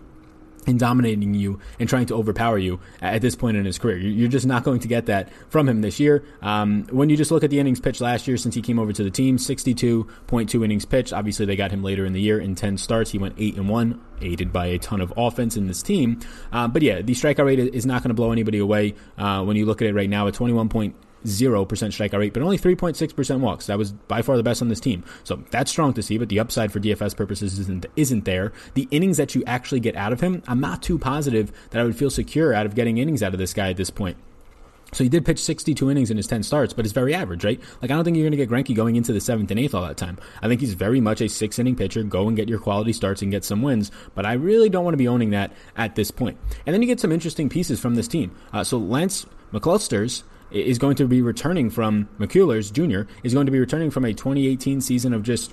and 0.67 0.79
dominating 0.79 1.35
you 1.35 1.61
and 1.79 1.89
trying 1.89 2.07
to 2.07 2.15
overpower 2.15 2.59
you 2.59 2.81
at 3.01 3.23
this 3.23 3.35
point 3.35 3.57
in 3.57 3.65
his 3.65 3.79
career. 3.79 3.99
You're 3.99 4.29
just 4.29 4.47
not 4.47 4.65
going 4.65 4.81
to 4.81 4.89
get 4.89 5.07
that 5.07 5.31
from 5.49 5.69
him 5.69 5.81
this 5.81 6.01
year. 6.01 6.25
Um, 6.43 6.85
when 6.91 7.09
you 7.09 7.17
just 7.17 7.31
look 7.31 7.45
at 7.45 7.51
the 7.51 7.59
innings 7.59 7.81
pitched 7.81 8.01
last 8.01 8.27
year 8.27 8.37
since 8.37 8.55
he 8.55 8.63
came 8.63 8.79
over 8.79 8.93
to 8.93 9.05
the 9.05 9.11
team, 9.11 9.37
62.2 9.37 10.65
innings 10.65 10.85
pitched. 10.85 11.13
Obviously, 11.13 11.47
they 11.47 11.57
got 11.57 11.71
him 11.71 11.83
later 11.83 12.05
in 12.05 12.13
the 12.13 12.21
year 12.21 12.39
in 12.39 12.55
10 12.55 12.79
starts. 12.79 13.11
He 13.11 13.19
went 13.19 13.35
8 13.39 13.57
and 13.57 13.69
1, 13.69 14.01
aided 14.23 14.53
by 14.53 14.67
a 14.67 14.79
ton 14.79 15.01
of 15.01 15.13
offense 15.17 15.57
in 15.57 15.67
this 15.67 15.83
team. 15.83 16.21
Um, 16.53 16.73
but 16.73 16.83
yeah, 16.83 17.03
the 17.03 17.13
strikeout 17.13 17.45
rate 17.45 17.59
is 17.59 17.87
not 17.87 18.03
going 18.03 18.11
to 18.11 18.15
blow 18.15 18.33
anybody 18.33 18.59
away. 18.59 18.95
Uh, 19.19 19.43
when 19.45 19.57
you 19.57 19.67
look 19.67 19.83
at 19.83 19.89
it 19.89 19.95
right 19.95 20.11
now, 20.11 20.29
at 20.29 20.35
21. 20.35 20.95
0% 21.25 21.67
strikeout 21.67 22.19
rate, 22.19 22.33
but 22.33 22.43
only 22.43 22.59
3.6% 22.59 23.41
walks. 23.41 23.67
That 23.67 23.79
was 23.79 23.93
by 23.93 24.23
far 24.23 24.37
the 24.37 24.43
best 24.43 24.63
on 24.63 24.69
this 24.69 24.81
team. 24.81 25.05
So 25.25 25.43
that's 25.51 25.71
strong 25.71 25.93
to 25.95 26.03
see, 26.03 26.19
but 26.19 26.29
the 26.29 26.41
upside 26.41 26.73
for 26.73 26.81
DFS 26.81 27.17
purposes 27.17 27.59
isn't, 27.59 27.87
isn't 27.97 28.25
there. 28.25 28.53
The 28.75 28.89
innings 28.91 29.17
that 29.17 29.35
you 29.35 29.43
actually 29.47 29.81
get 29.81 29.97
out 29.97 30.13
of 30.13 30.21
him, 30.21 30.43
I'm 30.47 30.61
not 30.61 30.83
too 30.83 30.99
positive 30.99 31.53
that 31.71 31.81
I 31.81 31.85
would 31.85 31.97
feel 31.97 32.11
secure 32.11 32.53
out 32.55 32.67
of 32.67 32.75
getting 32.75 32.99
innings 32.99 33.23
out 33.23 33.33
of 33.33 33.39
this 33.39 33.55
guy 33.55 33.71
at 33.71 33.77
this 33.77 33.91
point. 33.91 34.17
So 34.95 35.03
he 35.03 35.11
did 35.11 35.25
pitch 35.25 35.41
62 35.41 35.91
innings 35.91 36.11
in 36.13 36.17
his 36.17 36.29
10 36.29 36.45
starts, 36.45 36.73
but 36.73 36.85
it's 36.85 36.95
very 36.95 37.15
average, 37.15 37.45
right? 37.45 37.61
Like, 37.83 37.91
I 37.91 37.95
don't 37.95 38.05
think 38.05 38.17
you're 38.17 38.31
going 38.31 38.39
to 38.39 38.47
get 38.47 38.49
Greinke 38.49 38.77
going 38.77 38.95
into 38.95 39.13
the 39.13 39.21
seventh 39.21 39.51
and 39.51 39.59
eighth 39.59 39.75
all 39.75 39.83
that 39.83 39.97
time. 39.97 40.19
I 40.41 40.47
think 40.47 40.61
he's 40.61 40.75
very 40.75 41.01
much 41.01 41.21
a 41.21 41.29
six 41.29 41.59
inning 41.59 41.75
pitcher. 41.75 42.03
Go 42.05 42.29
and 42.29 42.37
get 42.37 42.49
your 42.49 42.61
quality 42.61 42.93
starts 42.93 43.21
and 43.21 43.31
get 43.31 43.45
some 43.45 43.61
wins, 43.61 43.91
but 44.15 44.25
I 44.25 44.35
really 44.35 44.69
don't 44.69 44.85
want 44.85 44.95
to 44.95 44.99
be 44.99 45.09
owning 45.09 45.31
that 45.31 45.53
at 45.77 45.97
this 45.97 46.13
point. 46.13 46.39
And 46.65 46.73
then 46.73 46.81
you 46.81 46.87
get 46.87 47.01
some 47.01 47.11
interesting 47.11 47.49
pieces 47.49 47.81
from 47.81 47.97
this 47.97 48.07
team. 48.07 48.37
Uh, 48.53 48.63
so 48.63 48.79
Lance 48.79 49.27
McCullers 49.53 50.23
is 50.55 50.79
going 50.79 50.97
to 50.97 51.07
be 51.07 51.21
returning 51.21 51.71
from 51.71 52.09
McCullers 52.19 52.73
Jr. 52.73 53.11
is 53.23 53.35
going 53.35 53.47
to 53.47 53.53
be 53.53 53.59
returning 53.61 53.91
from 53.91 54.05
a 54.05 54.13
2018 54.13 54.81
season 54.81 55.13
of 55.13 55.23
just 55.23 55.53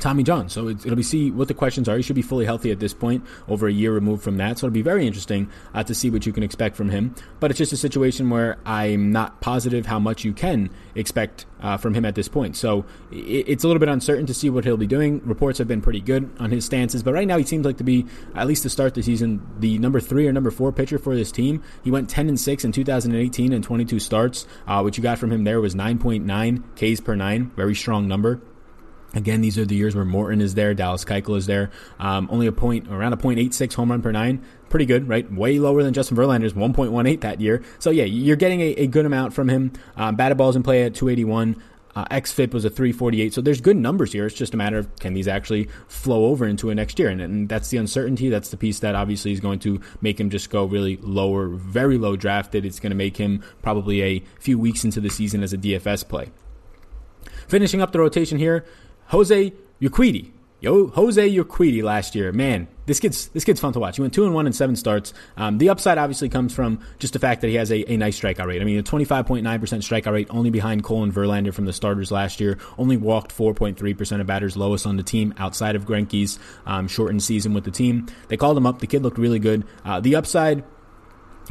Tommy 0.00 0.22
John. 0.22 0.48
So 0.48 0.68
it'll 0.68 0.96
be 0.96 1.02
see 1.02 1.30
what 1.30 1.48
the 1.48 1.54
questions 1.54 1.88
are. 1.88 1.96
He 1.96 2.02
should 2.02 2.16
be 2.16 2.22
fully 2.22 2.44
healthy 2.44 2.70
at 2.70 2.80
this 2.80 2.92
point, 2.92 3.24
over 3.48 3.66
a 3.66 3.72
year 3.72 3.92
removed 3.92 4.22
from 4.22 4.36
that. 4.36 4.58
So 4.58 4.66
it'll 4.66 4.74
be 4.74 4.82
very 4.82 5.06
interesting 5.06 5.50
uh, 5.74 5.82
to 5.84 5.94
see 5.94 6.10
what 6.10 6.26
you 6.26 6.32
can 6.32 6.42
expect 6.42 6.76
from 6.76 6.90
him. 6.90 7.14
But 7.40 7.50
it's 7.50 7.58
just 7.58 7.72
a 7.72 7.76
situation 7.76 8.30
where 8.30 8.58
I'm 8.64 9.10
not 9.10 9.40
positive 9.40 9.86
how 9.86 9.98
much 9.98 10.24
you 10.24 10.32
can 10.32 10.70
expect 10.94 11.46
uh, 11.60 11.76
from 11.76 11.94
him 11.94 12.04
at 12.04 12.14
this 12.14 12.28
point. 12.28 12.56
So 12.56 12.84
it's 13.10 13.64
a 13.64 13.66
little 13.66 13.80
bit 13.80 13.88
uncertain 13.88 14.26
to 14.26 14.34
see 14.34 14.50
what 14.50 14.64
he'll 14.64 14.76
be 14.76 14.86
doing. 14.86 15.20
Reports 15.24 15.58
have 15.58 15.68
been 15.68 15.80
pretty 15.80 16.00
good 16.00 16.30
on 16.38 16.50
his 16.50 16.64
stances, 16.64 17.02
but 17.02 17.14
right 17.14 17.26
now 17.26 17.38
he 17.38 17.44
seems 17.44 17.64
like 17.64 17.78
to 17.78 17.84
be 17.84 18.06
at 18.34 18.46
least 18.46 18.62
to 18.64 18.70
start 18.70 18.94
the 18.94 19.02
season 19.02 19.46
the 19.58 19.78
number 19.78 20.00
three 20.00 20.26
or 20.26 20.32
number 20.32 20.50
four 20.50 20.72
pitcher 20.72 20.98
for 20.98 21.14
this 21.14 21.32
team. 21.32 21.62
He 21.82 21.90
went 21.90 22.10
10 22.10 22.28
and 22.28 22.38
six 22.38 22.64
in 22.64 22.72
2018 22.72 23.52
and 23.52 23.64
22 23.64 23.98
starts. 23.98 24.46
Uh, 24.66 24.80
what 24.80 24.96
you 24.96 25.02
got 25.02 25.18
from 25.18 25.32
him 25.32 25.44
there 25.44 25.60
was 25.60 25.74
9.9 25.74 26.62
Ks 26.76 27.00
per 27.00 27.14
nine, 27.14 27.50
very 27.56 27.74
strong 27.74 28.06
number. 28.06 28.40
Again, 29.16 29.40
these 29.40 29.56
are 29.58 29.64
the 29.64 29.74
years 29.74 29.96
where 29.96 30.04
Morton 30.04 30.42
is 30.42 30.54
there, 30.54 30.74
Dallas 30.74 31.04
Keuchel 31.04 31.38
is 31.38 31.46
there. 31.46 31.70
Um, 31.98 32.28
only 32.30 32.46
a 32.46 32.52
point, 32.52 32.88
around 32.88 33.14
a 33.14 33.16
point 33.16 33.38
eight 33.38 33.54
six 33.54 33.74
home 33.74 33.90
run 33.90 34.02
per 34.02 34.12
nine. 34.12 34.44
Pretty 34.68 34.84
good, 34.84 35.08
right? 35.08 35.30
Way 35.32 35.58
lower 35.58 35.82
than 35.82 35.94
Justin 35.94 36.16
Verlander's 36.16 36.52
1.18 36.52 37.20
that 37.22 37.40
year. 37.40 37.62
So 37.78 37.90
yeah, 37.90 38.04
you're 38.04 38.36
getting 38.36 38.60
a, 38.60 38.74
a 38.74 38.86
good 38.86 39.06
amount 39.06 39.32
from 39.32 39.48
him. 39.48 39.72
Um, 39.96 40.16
batted 40.16 40.36
balls 40.36 40.54
in 40.54 40.62
play 40.62 40.82
at 40.82 40.94
281. 40.94 41.62
Uh, 41.94 42.04
XFIP 42.10 42.52
was 42.52 42.66
a 42.66 42.68
348. 42.68 43.32
So 43.32 43.40
there's 43.40 43.62
good 43.62 43.78
numbers 43.78 44.12
here. 44.12 44.26
It's 44.26 44.34
just 44.34 44.52
a 44.52 44.56
matter 44.58 44.76
of 44.76 44.94
can 44.96 45.14
these 45.14 45.26
actually 45.26 45.70
flow 45.88 46.26
over 46.26 46.46
into 46.46 46.68
a 46.68 46.74
next 46.74 46.98
year? 46.98 47.08
And, 47.08 47.22
and, 47.22 47.48
that's 47.48 47.70
the 47.70 47.78
uncertainty. 47.78 48.28
That's 48.28 48.50
the 48.50 48.58
piece 48.58 48.80
that 48.80 48.94
obviously 48.94 49.32
is 49.32 49.40
going 49.40 49.60
to 49.60 49.80
make 50.02 50.20
him 50.20 50.28
just 50.28 50.50
go 50.50 50.66
really 50.66 50.98
lower, 50.98 51.48
very 51.48 51.96
low 51.96 52.14
drafted. 52.14 52.66
It's 52.66 52.80
going 52.80 52.90
to 52.90 52.96
make 52.96 53.16
him 53.16 53.42
probably 53.62 54.02
a 54.02 54.22
few 54.38 54.58
weeks 54.58 54.84
into 54.84 55.00
the 55.00 55.08
season 55.08 55.42
as 55.42 55.54
a 55.54 55.58
DFS 55.58 56.06
play. 56.06 56.32
Finishing 57.48 57.80
up 57.80 57.92
the 57.92 58.00
rotation 58.00 58.36
here, 58.36 58.66
Jose 59.08 59.52
Urquidy. 59.80 60.32
Yo, 60.58 60.88
Jose 60.88 61.30
Urquidy 61.36 61.82
last 61.82 62.14
year, 62.14 62.32
man, 62.32 62.66
this 62.86 62.98
kid's 62.98 63.28
this 63.28 63.44
kid's 63.44 63.60
fun 63.60 63.74
to 63.74 63.78
watch. 63.78 63.96
He 63.96 64.02
went 64.02 64.14
two 64.14 64.24
and 64.24 64.32
one 64.34 64.46
in 64.46 64.54
seven 64.54 64.74
starts. 64.74 65.12
Um, 65.36 65.58
the 65.58 65.68
upside 65.68 65.98
obviously 65.98 66.30
comes 66.30 66.54
from 66.54 66.80
just 66.98 67.12
the 67.12 67.18
fact 67.18 67.42
that 67.42 67.48
he 67.48 67.56
has 67.56 67.70
a, 67.70 67.92
a 67.92 67.96
nice 67.98 68.18
strikeout 68.18 68.46
rate. 68.46 68.62
I 68.62 68.64
mean, 68.64 68.78
a 68.78 68.82
twenty 68.82 69.04
five 69.04 69.26
point 69.26 69.44
nine 69.44 69.60
percent 69.60 69.82
strikeout 69.82 70.12
rate, 70.12 70.28
only 70.30 70.48
behind 70.48 70.82
Cole 70.82 71.02
and 71.02 71.12
Verlander 71.12 71.52
from 71.52 71.66
the 71.66 71.74
starters 71.74 72.10
last 72.10 72.40
year. 72.40 72.58
Only 72.78 72.96
walked 72.96 73.32
four 73.32 73.52
point 73.52 73.76
three 73.78 73.92
percent 73.92 74.22
of 74.22 74.26
batters, 74.26 74.56
lowest 74.56 74.86
on 74.86 74.96
the 74.96 75.02
team 75.02 75.34
outside 75.36 75.76
of 75.76 75.84
Greinke's 75.84 76.38
um, 76.64 76.88
shortened 76.88 77.22
season 77.22 77.52
with 77.52 77.64
the 77.64 77.70
team. 77.70 78.06
They 78.28 78.38
called 78.38 78.56
him 78.56 78.66
up. 78.66 78.78
The 78.78 78.86
kid 78.86 79.02
looked 79.02 79.18
really 79.18 79.38
good. 79.38 79.64
Uh, 79.84 80.00
the 80.00 80.16
upside 80.16 80.64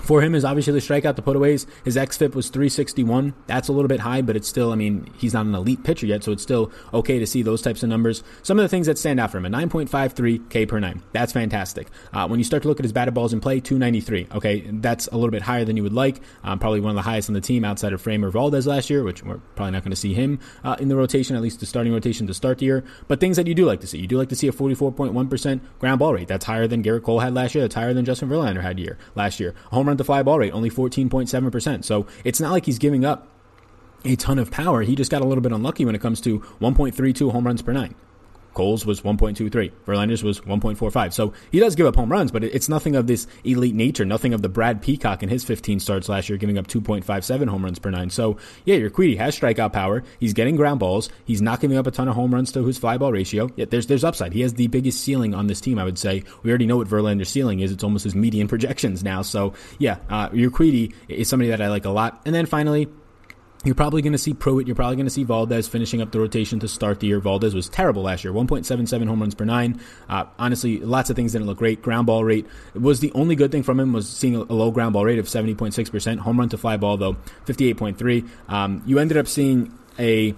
for 0.01 0.21
him 0.21 0.35
is 0.35 0.43
obviously 0.43 0.73
the 0.73 0.79
strikeout, 0.79 1.15
the 1.15 1.21
putaways. 1.21 1.65
His 1.83 1.95
xFIP 1.95 2.35
was 2.35 2.49
361. 2.49 3.33
That's 3.47 3.69
a 3.69 3.71
little 3.71 3.87
bit 3.87 4.01
high, 4.01 4.21
but 4.21 4.35
it's 4.35 4.47
still, 4.47 4.71
I 4.71 4.75
mean, 4.75 5.09
he's 5.17 5.33
not 5.33 5.45
an 5.45 5.55
elite 5.55 5.83
pitcher 5.83 6.05
yet, 6.05 6.23
so 6.23 6.31
it's 6.31 6.43
still 6.43 6.71
okay 6.93 7.19
to 7.19 7.25
see 7.25 7.41
those 7.41 7.61
types 7.61 7.81
of 7.81 7.89
numbers. 7.89 8.23
Some 8.43 8.59
of 8.59 8.63
the 8.63 8.69
things 8.69 8.87
that 8.87 8.97
stand 8.97 9.19
out 9.19 9.31
for 9.31 9.37
him, 9.37 9.45
a 9.45 9.49
9.53 9.49 10.49
K 10.49 10.65
per 10.65 10.79
nine. 10.79 11.01
That's 11.13 11.31
fantastic. 11.31 11.87
Uh, 12.13 12.27
when 12.27 12.39
you 12.39 12.43
start 12.43 12.63
to 12.63 12.69
look 12.69 12.79
at 12.79 12.83
his 12.83 12.93
batted 12.93 13.13
balls 13.13 13.33
in 13.33 13.39
play, 13.39 13.59
293. 13.59 14.27
Okay, 14.35 14.61
that's 14.73 15.07
a 15.07 15.15
little 15.15 15.31
bit 15.31 15.41
higher 15.41 15.65
than 15.65 15.77
you 15.77 15.83
would 15.83 15.93
like. 15.93 16.21
Um, 16.43 16.59
probably 16.59 16.81
one 16.81 16.91
of 16.91 16.95
the 16.95 17.01
highest 17.01 17.29
on 17.29 17.33
the 17.33 17.41
team 17.41 17.63
outside 17.63 17.93
of 17.93 18.03
Framber 18.03 18.31
Valdez 18.31 18.67
last 18.67 18.89
year, 18.89 19.03
which 19.03 19.23
we're 19.23 19.37
probably 19.55 19.71
not 19.71 19.83
going 19.83 19.91
to 19.91 19.97
see 19.97 20.13
him 20.13 20.39
uh, 20.63 20.75
in 20.79 20.89
the 20.89 20.95
rotation, 20.95 21.35
at 21.35 21.41
least 21.41 21.59
the 21.59 21.65
starting 21.65 21.93
rotation 21.93 22.27
to 22.27 22.33
start 22.33 22.59
the 22.59 22.65
year. 22.65 22.83
But 23.07 23.19
things 23.19 23.37
that 23.37 23.47
you 23.47 23.55
do 23.55 23.65
like 23.65 23.81
to 23.81 23.87
see. 23.87 23.99
You 23.99 24.07
do 24.07 24.17
like 24.17 24.29
to 24.29 24.35
see 24.35 24.47
a 24.47 24.51
44.1% 24.51 25.61
ground 25.79 25.99
ball 25.99 26.13
rate. 26.13 26.27
That's 26.27 26.45
higher 26.45 26.67
than 26.67 26.83
Gerrit 26.83 27.03
Cole 27.03 27.19
had 27.19 27.33
last 27.33 27.55
year. 27.55 27.63
That's 27.63 27.75
higher 27.75 27.93
than 27.93 28.05
Justin 28.05 28.29
Verlander 28.29 28.61
had 28.61 28.79
year 28.79 28.97
last 29.15 29.39
year. 29.39 29.55
A 29.71 29.75
home 29.85 29.89
run 29.89 29.97
to 29.97 30.03
fly 30.03 30.23
ball 30.23 30.39
rate, 30.39 30.51
only 30.51 30.65
only 30.65 30.69
14.7%. 30.69 31.83
So 31.85 32.07
it's 32.23 32.39
not 32.39 32.51
like 32.51 32.65
he's 32.65 32.79
giving 32.79 33.05
up 33.05 33.27
a 34.03 34.15
ton 34.15 34.39
of 34.39 34.51
power. 34.51 34.81
He 34.81 34.95
just 34.95 35.11
got 35.11 35.21
a 35.21 35.25
little 35.25 35.41
bit 35.41 35.51
unlucky 35.51 35.85
when 35.85 35.95
it 35.95 36.01
comes 36.01 36.21
to 36.21 36.39
1.32 36.39 37.31
home 37.31 37.45
runs 37.45 37.61
per 37.61 37.71
nine. 37.71 37.95
Cole's 38.55 38.85
was 38.85 39.01
1.23. 39.01 39.71
Verlander's 39.85 40.23
was 40.23 40.41
1.45. 40.41 41.13
So 41.13 41.33
he 41.51 41.59
does 41.59 41.75
give 41.75 41.85
up 41.85 41.95
home 41.95 42.11
runs, 42.11 42.31
but 42.31 42.43
it's 42.43 42.67
nothing 42.67 42.95
of 42.95 43.05
this 43.05 43.27
elite 43.43 43.75
nature, 43.75 44.05
nothing 44.05 44.33
of 44.33 44.41
the 44.41 44.49
Brad 44.49 44.81
Peacock 44.81 45.21
in 45.21 45.29
his 45.29 45.43
15 45.43 45.79
starts 45.79 46.09
last 46.09 46.29
year, 46.29 46.37
giving 46.37 46.57
up 46.57 46.67
2.57 46.67 47.47
home 47.47 47.63
runs 47.63 47.77
per 47.77 47.91
nine. 47.91 48.09
So 48.09 48.37
yeah, 48.63 48.77
Urquidy 48.77 49.17
has 49.17 49.39
strikeout 49.39 49.73
power. 49.73 50.03
He's 50.19 50.33
getting 50.33 50.55
ground 50.55 50.79
balls. 50.79 51.09
He's 51.25 51.41
not 51.41 51.59
giving 51.59 51.77
up 51.77 51.85
a 51.85 51.91
ton 51.91 52.07
of 52.07 52.15
home 52.15 52.33
runs 52.33 52.51
to 52.53 52.65
his 52.65 52.77
fly 52.77 52.97
ball 52.97 53.11
ratio. 53.11 53.49
Yet 53.55 53.69
there's 53.69 53.87
there's 53.87 54.03
upside. 54.03 54.33
He 54.33 54.41
has 54.41 54.53
the 54.53 54.67
biggest 54.67 55.01
ceiling 55.01 55.35
on 55.35 55.47
this 55.47 55.61
team, 55.61 55.77
I 55.77 55.83
would 55.83 55.99
say. 55.99 56.23
We 56.41 56.49
already 56.49 56.65
know 56.65 56.77
what 56.77 56.87
Verlander's 56.87 57.29
ceiling 57.29 57.59
is. 57.59 57.71
It's 57.71 57.83
almost 57.83 58.03
his 58.03 58.15
median 58.15 58.47
projections 58.55 59.03
now. 59.03 59.21
So 59.21 59.53
yeah, 59.77 59.97
uh, 60.09 60.29
Urquidy 60.29 60.93
is 61.07 61.27
somebody 61.27 61.49
that 61.49 61.61
I 61.61 61.69
like 61.69 61.85
a 61.85 61.89
lot. 61.89 62.21
And 62.25 62.33
then 62.33 62.45
finally, 62.45 62.87
you're 63.65 63.75
probably 63.75 64.01
going 64.01 64.13
to 64.13 64.19
see 64.19 64.33
Pruitt. 64.33 64.67
You're 64.67 64.75
probably 64.75 64.95
going 64.95 65.07
to 65.07 65.11
see 65.11 65.23
Valdez 65.23 65.67
finishing 65.67 66.01
up 66.01 66.11
the 66.11 66.19
rotation 66.19 66.59
to 66.59 66.67
start 66.67 66.99
the 66.99 67.07
year. 67.07 67.19
Valdez 67.19 67.55
was 67.55 67.67
terrible 67.67 68.03
last 68.03 68.23
year, 68.23 68.31
1.77 68.31 69.07
home 69.07 69.19
runs 69.19 69.35
per 69.35 69.43
nine. 69.43 69.81
Uh, 70.07 70.25
honestly, 70.37 70.79
lots 70.79 71.09
of 71.09 71.15
things 71.15 71.31
didn't 71.31 71.47
look 71.47 71.57
great. 71.57 71.81
Ground 71.81 72.07
ball 72.07 72.23
rate 72.23 72.45
was 72.73 72.99
the 72.99 73.11
only 73.13 73.35
good 73.35 73.51
thing 73.51 73.63
from 73.63 73.79
him 73.79 73.91
was 73.91 74.07
seeing 74.07 74.35
a, 74.35 74.43
low 74.43 74.71
ground 74.71 74.93
ball 74.93 75.03
rate 75.03 75.19
of 75.19 75.25
70.6%. 75.25 76.19
Home 76.19 76.39
run 76.39 76.49
to 76.49 76.57
fly 76.57 76.77
ball 76.77 76.97
though, 76.97 77.17
58.3. 77.45 78.29
Um, 78.47 78.83
you 78.85 78.99
ended 78.99 79.17
up 79.17 79.27
seeing 79.27 79.77
a 79.97 80.35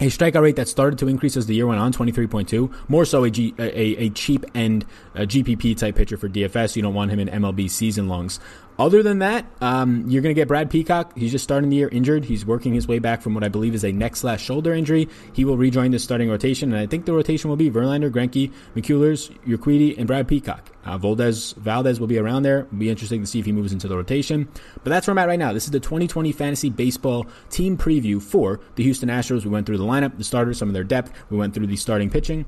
a 0.00 0.06
strikeout 0.06 0.42
rate 0.42 0.56
that 0.56 0.68
started 0.68 0.98
to 0.98 1.06
increase 1.06 1.36
as 1.36 1.46
the 1.46 1.54
year 1.54 1.66
went 1.66 1.80
on, 1.80 1.92
23.2. 1.92 2.72
More 2.88 3.04
so 3.04 3.22
a, 3.22 3.30
G, 3.30 3.54
a, 3.58 4.04
a 4.04 4.10
cheap 4.10 4.44
end 4.54 4.84
a 5.14 5.26
GPP 5.26 5.76
type 5.76 5.94
pitcher 5.94 6.16
for 6.16 6.28
DFS. 6.28 6.74
You 6.74 6.82
don't 6.82 6.94
want 6.94 7.12
him 7.12 7.20
in 7.20 7.28
MLB 7.28 7.70
season 7.70 8.08
longs. 8.08 8.40
Other 8.82 9.00
than 9.04 9.20
that, 9.20 9.46
um, 9.60 10.06
you're 10.08 10.22
going 10.22 10.34
to 10.34 10.40
get 10.40 10.48
Brad 10.48 10.68
Peacock. 10.68 11.16
He's 11.16 11.30
just 11.30 11.44
starting 11.44 11.70
the 11.70 11.76
year 11.76 11.88
injured. 11.90 12.24
He's 12.24 12.44
working 12.44 12.74
his 12.74 12.88
way 12.88 12.98
back 12.98 13.22
from 13.22 13.32
what 13.32 13.44
I 13.44 13.48
believe 13.48 13.76
is 13.76 13.84
a 13.84 13.92
neck 13.92 14.16
slash 14.16 14.42
shoulder 14.42 14.74
injury. 14.74 15.08
He 15.34 15.44
will 15.44 15.56
rejoin 15.56 15.92
the 15.92 16.00
starting 16.00 16.28
rotation, 16.28 16.72
and 16.72 16.82
I 16.82 16.88
think 16.88 17.04
the 17.04 17.12
rotation 17.12 17.48
will 17.48 17.56
be 17.56 17.70
Verlander, 17.70 18.10
Greinke, 18.10 18.50
McCullers, 18.74 19.30
Urquidy, 19.46 19.96
and 19.96 20.08
Brad 20.08 20.26
Peacock. 20.26 20.72
Uh, 20.84 20.98
Valdez, 20.98 21.52
Valdez 21.52 22.00
will 22.00 22.08
be 22.08 22.18
around 22.18 22.42
there. 22.42 22.62
It'll 22.62 22.76
be 22.76 22.90
interesting 22.90 23.20
to 23.20 23.26
see 23.28 23.38
if 23.38 23.46
he 23.46 23.52
moves 23.52 23.72
into 23.72 23.86
the 23.86 23.96
rotation. 23.96 24.48
But 24.82 24.90
that's 24.90 25.06
where 25.06 25.12
I'm 25.12 25.18
at 25.18 25.28
right 25.28 25.38
now. 25.38 25.52
This 25.52 25.66
is 25.66 25.70
the 25.70 25.78
2020 25.78 26.32
Fantasy 26.32 26.68
Baseball 26.68 27.28
team 27.50 27.78
preview 27.78 28.20
for 28.20 28.58
the 28.74 28.82
Houston 28.82 29.10
Astros. 29.10 29.44
We 29.44 29.50
went 29.50 29.64
through 29.64 29.78
the 29.78 29.84
lineup, 29.84 30.18
the 30.18 30.24
starters, 30.24 30.58
some 30.58 30.68
of 30.68 30.74
their 30.74 30.82
depth. 30.82 31.12
We 31.30 31.38
went 31.38 31.54
through 31.54 31.68
the 31.68 31.76
starting 31.76 32.10
pitching 32.10 32.46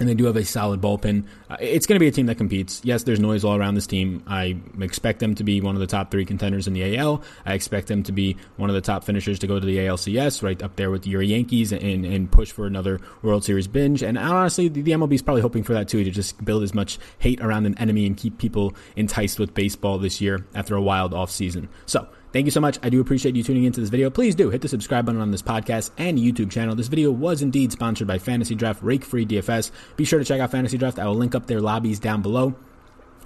and 0.00 0.08
they 0.08 0.14
do 0.14 0.24
have 0.24 0.36
a 0.36 0.44
solid 0.44 0.80
bullpen. 0.80 1.24
Uh, 1.48 1.56
it's 1.60 1.86
going 1.86 1.96
to 1.96 2.00
be 2.00 2.08
a 2.08 2.12
team 2.12 2.26
that 2.26 2.36
competes. 2.36 2.80
Yes, 2.84 3.02
there's 3.04 3.20
noise 3.20 3.44
all 3.44 3.56
around 3.56 3.74
this 3.74 3.86
team. 3.86 4.22
I 4.26 4.56
expect 4.80 5.20
them 5.20 5.34
to 5.36 5.44
be 5.44 5.60
one 5.60 5.74
of 5.74 5.80
the 5.80 5.86
top 5.86 6.10
three 6.10 6.24
contenders 6.24 6.66
in 6.66 6.72
the 6.72 6.96
AL. 6.96 7.22
I 7.46 7.54
expect 7.54 7.88
them 7.88 8.02
to 8.04 8.12
be 8.12 8.36
one 8.56 8.70
of 8.70 8.74
the 8.74 8.80
top 8.80 9.04
finishers 9.04 9.38
to 9.40 9.46
go 9.46 9.60
to 9.60 9.66
the 9.66 9.78
ALCS, 9.78 10.42
right 10.42 10.62
up 10.62 10.76
there 10.76 10.90
with 10.90 11.06
your 11.06 11.22
Yankees, 11.22 11.72
and, 11.72 12.04
and 12.04 12.30
push 12.30 12.50
for 12.50 12.66
another 12.66 13.00
World 13.22 13.44
Series 13.44 13.66
binge. 13.66 14.02
And 14.02 14.18
honestly, 14.18 14.68
the, 14.68 14.82
MLB 14.82 15.14
is 15.14 15.22
probably 15.22 15.42
hoping 15.42 15.62
for 15.62 15.72
that 15.74 15.88
too, 15.88 16.04
to 16.04 16.10
just 16.10 16.44
build 16.44 16.62
as 16.62 16.74
much 16.74 16.98
hate 17.18 17.40
around 17.40 17.66
an 17.66 17.76
enemy 17.78 18.06
and 18.06 18.16
keep 18.16 18.38
people 18.38 18.74
enticed 18.96 19.38
with 19.38 19.54
baseball 19.54 19.98
this 19.98 20.20
year 20.20 20.44
after 20.54 20.74
a 20.74 20.82
wild 20.82 21.14
off 21.14 21.30
season. 21.30 21.68
So, 21.86 22.08
Thank 22.34 22.46
you 22.46 22.50
so 22.50 22.60
much. 22.60 22.80
I 22.82 22.88
do 22.88 23.00
appreciate 23.00 23.36
you 23.36 23.44
tuning 23.44 23.62
into 23.62 23.78
this 23.78 23.90
video. 23.90 24.10
Please 24.10 24.34
do 24.34 24.50
hit 24.50 24.60
the 24.60 24.66
subscribe 24.66 25.06
button 25.06 25.20
on 25.20 25.30
this 25.30 25.40
podcast 25.40 25.92
and 25.98 26.18
YouTube 26.18 26.50
channel. 26.50 26.74
This 26.74 26.88
video 26.88 27.12
was 27.12 27.42
indeed 27.42 27.70
sponsored 27.70 28.08
by 28.08 28.18
Fantasy 28.18 28.56
Draft 28.56 28.82
Rake 28.82 29.04
Free 29.04 29.24
DFS. 29.24 29.70
Be 29.96 30.04
sure 30.04 30.18
to 30.18 30.24
check 30.24 30.40
out 30.40 30.50
Fantasy 30.50 30.76
Draft. 30.76 30.98
I 30.98 31.06
will 31.06 31.14
link 31.14 31.36
up 31.36 31.46
their 31.46 31.60
lobbies 31.60 32.00
down 32.00 32.22
below. 32.22 32.56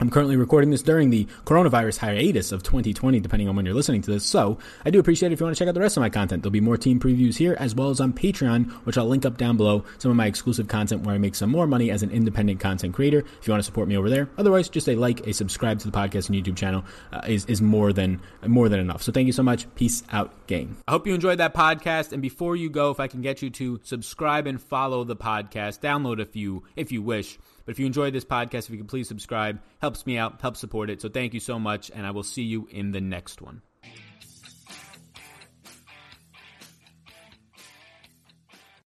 I'm 0.01 0.11
currently 0.11 0.37
recording 0.37 0.71
this 0.71 0.83
during 0.83 1.11
the 1.11 1.27
coronavirus 1.45 1.99
hiatus 1.99 2.53
of 2.53 2.63
2020, 2.63 3.19
depending 3.19 3.49
on 3.49 3.57
when 3.57 3.67
you're 3.67 3.75
listening 3.75 4.01
to 4.03 4.13
this. 4.13 4.25
So 4.25 4.59
I 4.85 4.91
do 4.91 5.01
appreciate 5.01 5.31
it 5.31 5.33
if 5.33 5.41
you 5.41 5.47
want 5.47 5.57
to 5.57 5.59
check 5.59 5.69
out 5.69 5.75
the 5.75 5.81
rest 5.81 5.97
of 5.97 6.03
my 6.03 6.09
content. 6.09 6.43
There'll 6.43 6.53
be 6.53 6.61
more 6.61 6.77
team 6.77 7.01
previews 7.01 7.37
here 7.37 7.57
as 7.59 7.75
well 7.75 7.91
as 7.91 8.01
on 8.01 8.13
Patreon, 8.13 8.71
which 8.85 8.97
I'll 8.97 9.09
link 9.09 9.27
up 9.27 9.37
down 9.37 9.57
below. 9.57 9.85
Some 9.99 10.13
of 10.13 10.17
my 10.17 10.27
exclusive 10.27 10.69
content 10.69 11.03
where 11.03 11.17
I 11.17 11.19
make 11.19 11.35
some 11.35 11.51
more 11.51 11.67
money 11.67 11.91
as 11.91 12.05
an 12.05 12.13
independent 12.13 12.61
content 12.61 12.95
creator. 12.95 13.25
If 13.41 13.49
you 13.49 13.53
want 13.53 13.61
to 13.61 13.67
support 13.67 13.89
me 13.89 13.97
over 13.97 14.09
there, 14.09 14.29
otherwise, 14.39 14.69
just 14.69 14.89
a 14.89 14.95
like, 14.95 15.27
a 15.27 15.33
subscribe 15.33 15.81
to 15.81 15.91
the 15.91 15.97
podcast 15.97 16.29
and 16.29 16.37
YouTube 16.37 16.57
channel 16.57 16.85
uh, 17.13 17.23
is 17.27 17.45
is 17.47 17.61
more 17.61 17.93
than 17.93 18.21
more 18.47 18.69
than 18.69 18.79
enough. 18.79 19.03
So 19.03 19.11
thank 19.11 19.27
you 19.27 19.33
so 19.33 19.43
much. 19.43 19.67
Peace 19.75 20.05
out, 20.13 20.47
gang. 20.47 20.77
I 20.87 20.93
hope 20.93 21.09
you 21.09 21.15
enjoyed 21.15 21.39
that 21.39 21.55
podcast. 21.55 22.13
And 22.13 22.23
before 22.23 22.55
you 22.55 22.71
go, 22.71 22.93
if 22.93 23.01
I 23.01 23.09
can 23.09 23.21
get 23.21 23.43
you 23.43 23.51
to 23.51 23.81
subscribe 23.83 24.47
and 24.47 24.63
follow 24.63 25.03
the 25.03 25.17
podcast, 25.17 25.81
download 25.81 26.21
a 26.21 26.27
few 26.27 26.63
if 26.77 26.93
you 26.93 27.03
wish. 27.03 27.37
But 27.69 27.73
if 27.73 27.81
you 27.81 27.85
enjoyed 27.85 28.15
this 28.15 28.25
podcast, 28.25 28.61
if 28.61 28.71
you 28.71 28.79
could 28.79 28.89
please 28.89 29.09
subscribe, 29.09 29.61
helps 29.83 30.07
me 30.07 30.17
out, 30.17 30.41
helps 30.41 30.59
support 30.59 30.89
it. 30.89 31.03
So 31.03 31.11
thank 31.11 31.35
you 31.35 31.41
so 31.41 31.59
much, 31.59 31.91
and 31.95 32.07
I 32.07 32.13
will 32.13 32.23
see 32.23 32.41
you 32.41 32.67
in 32.71 32.93
the 32.93 33.01
next 33.03 33.43
one. 33.43 33.61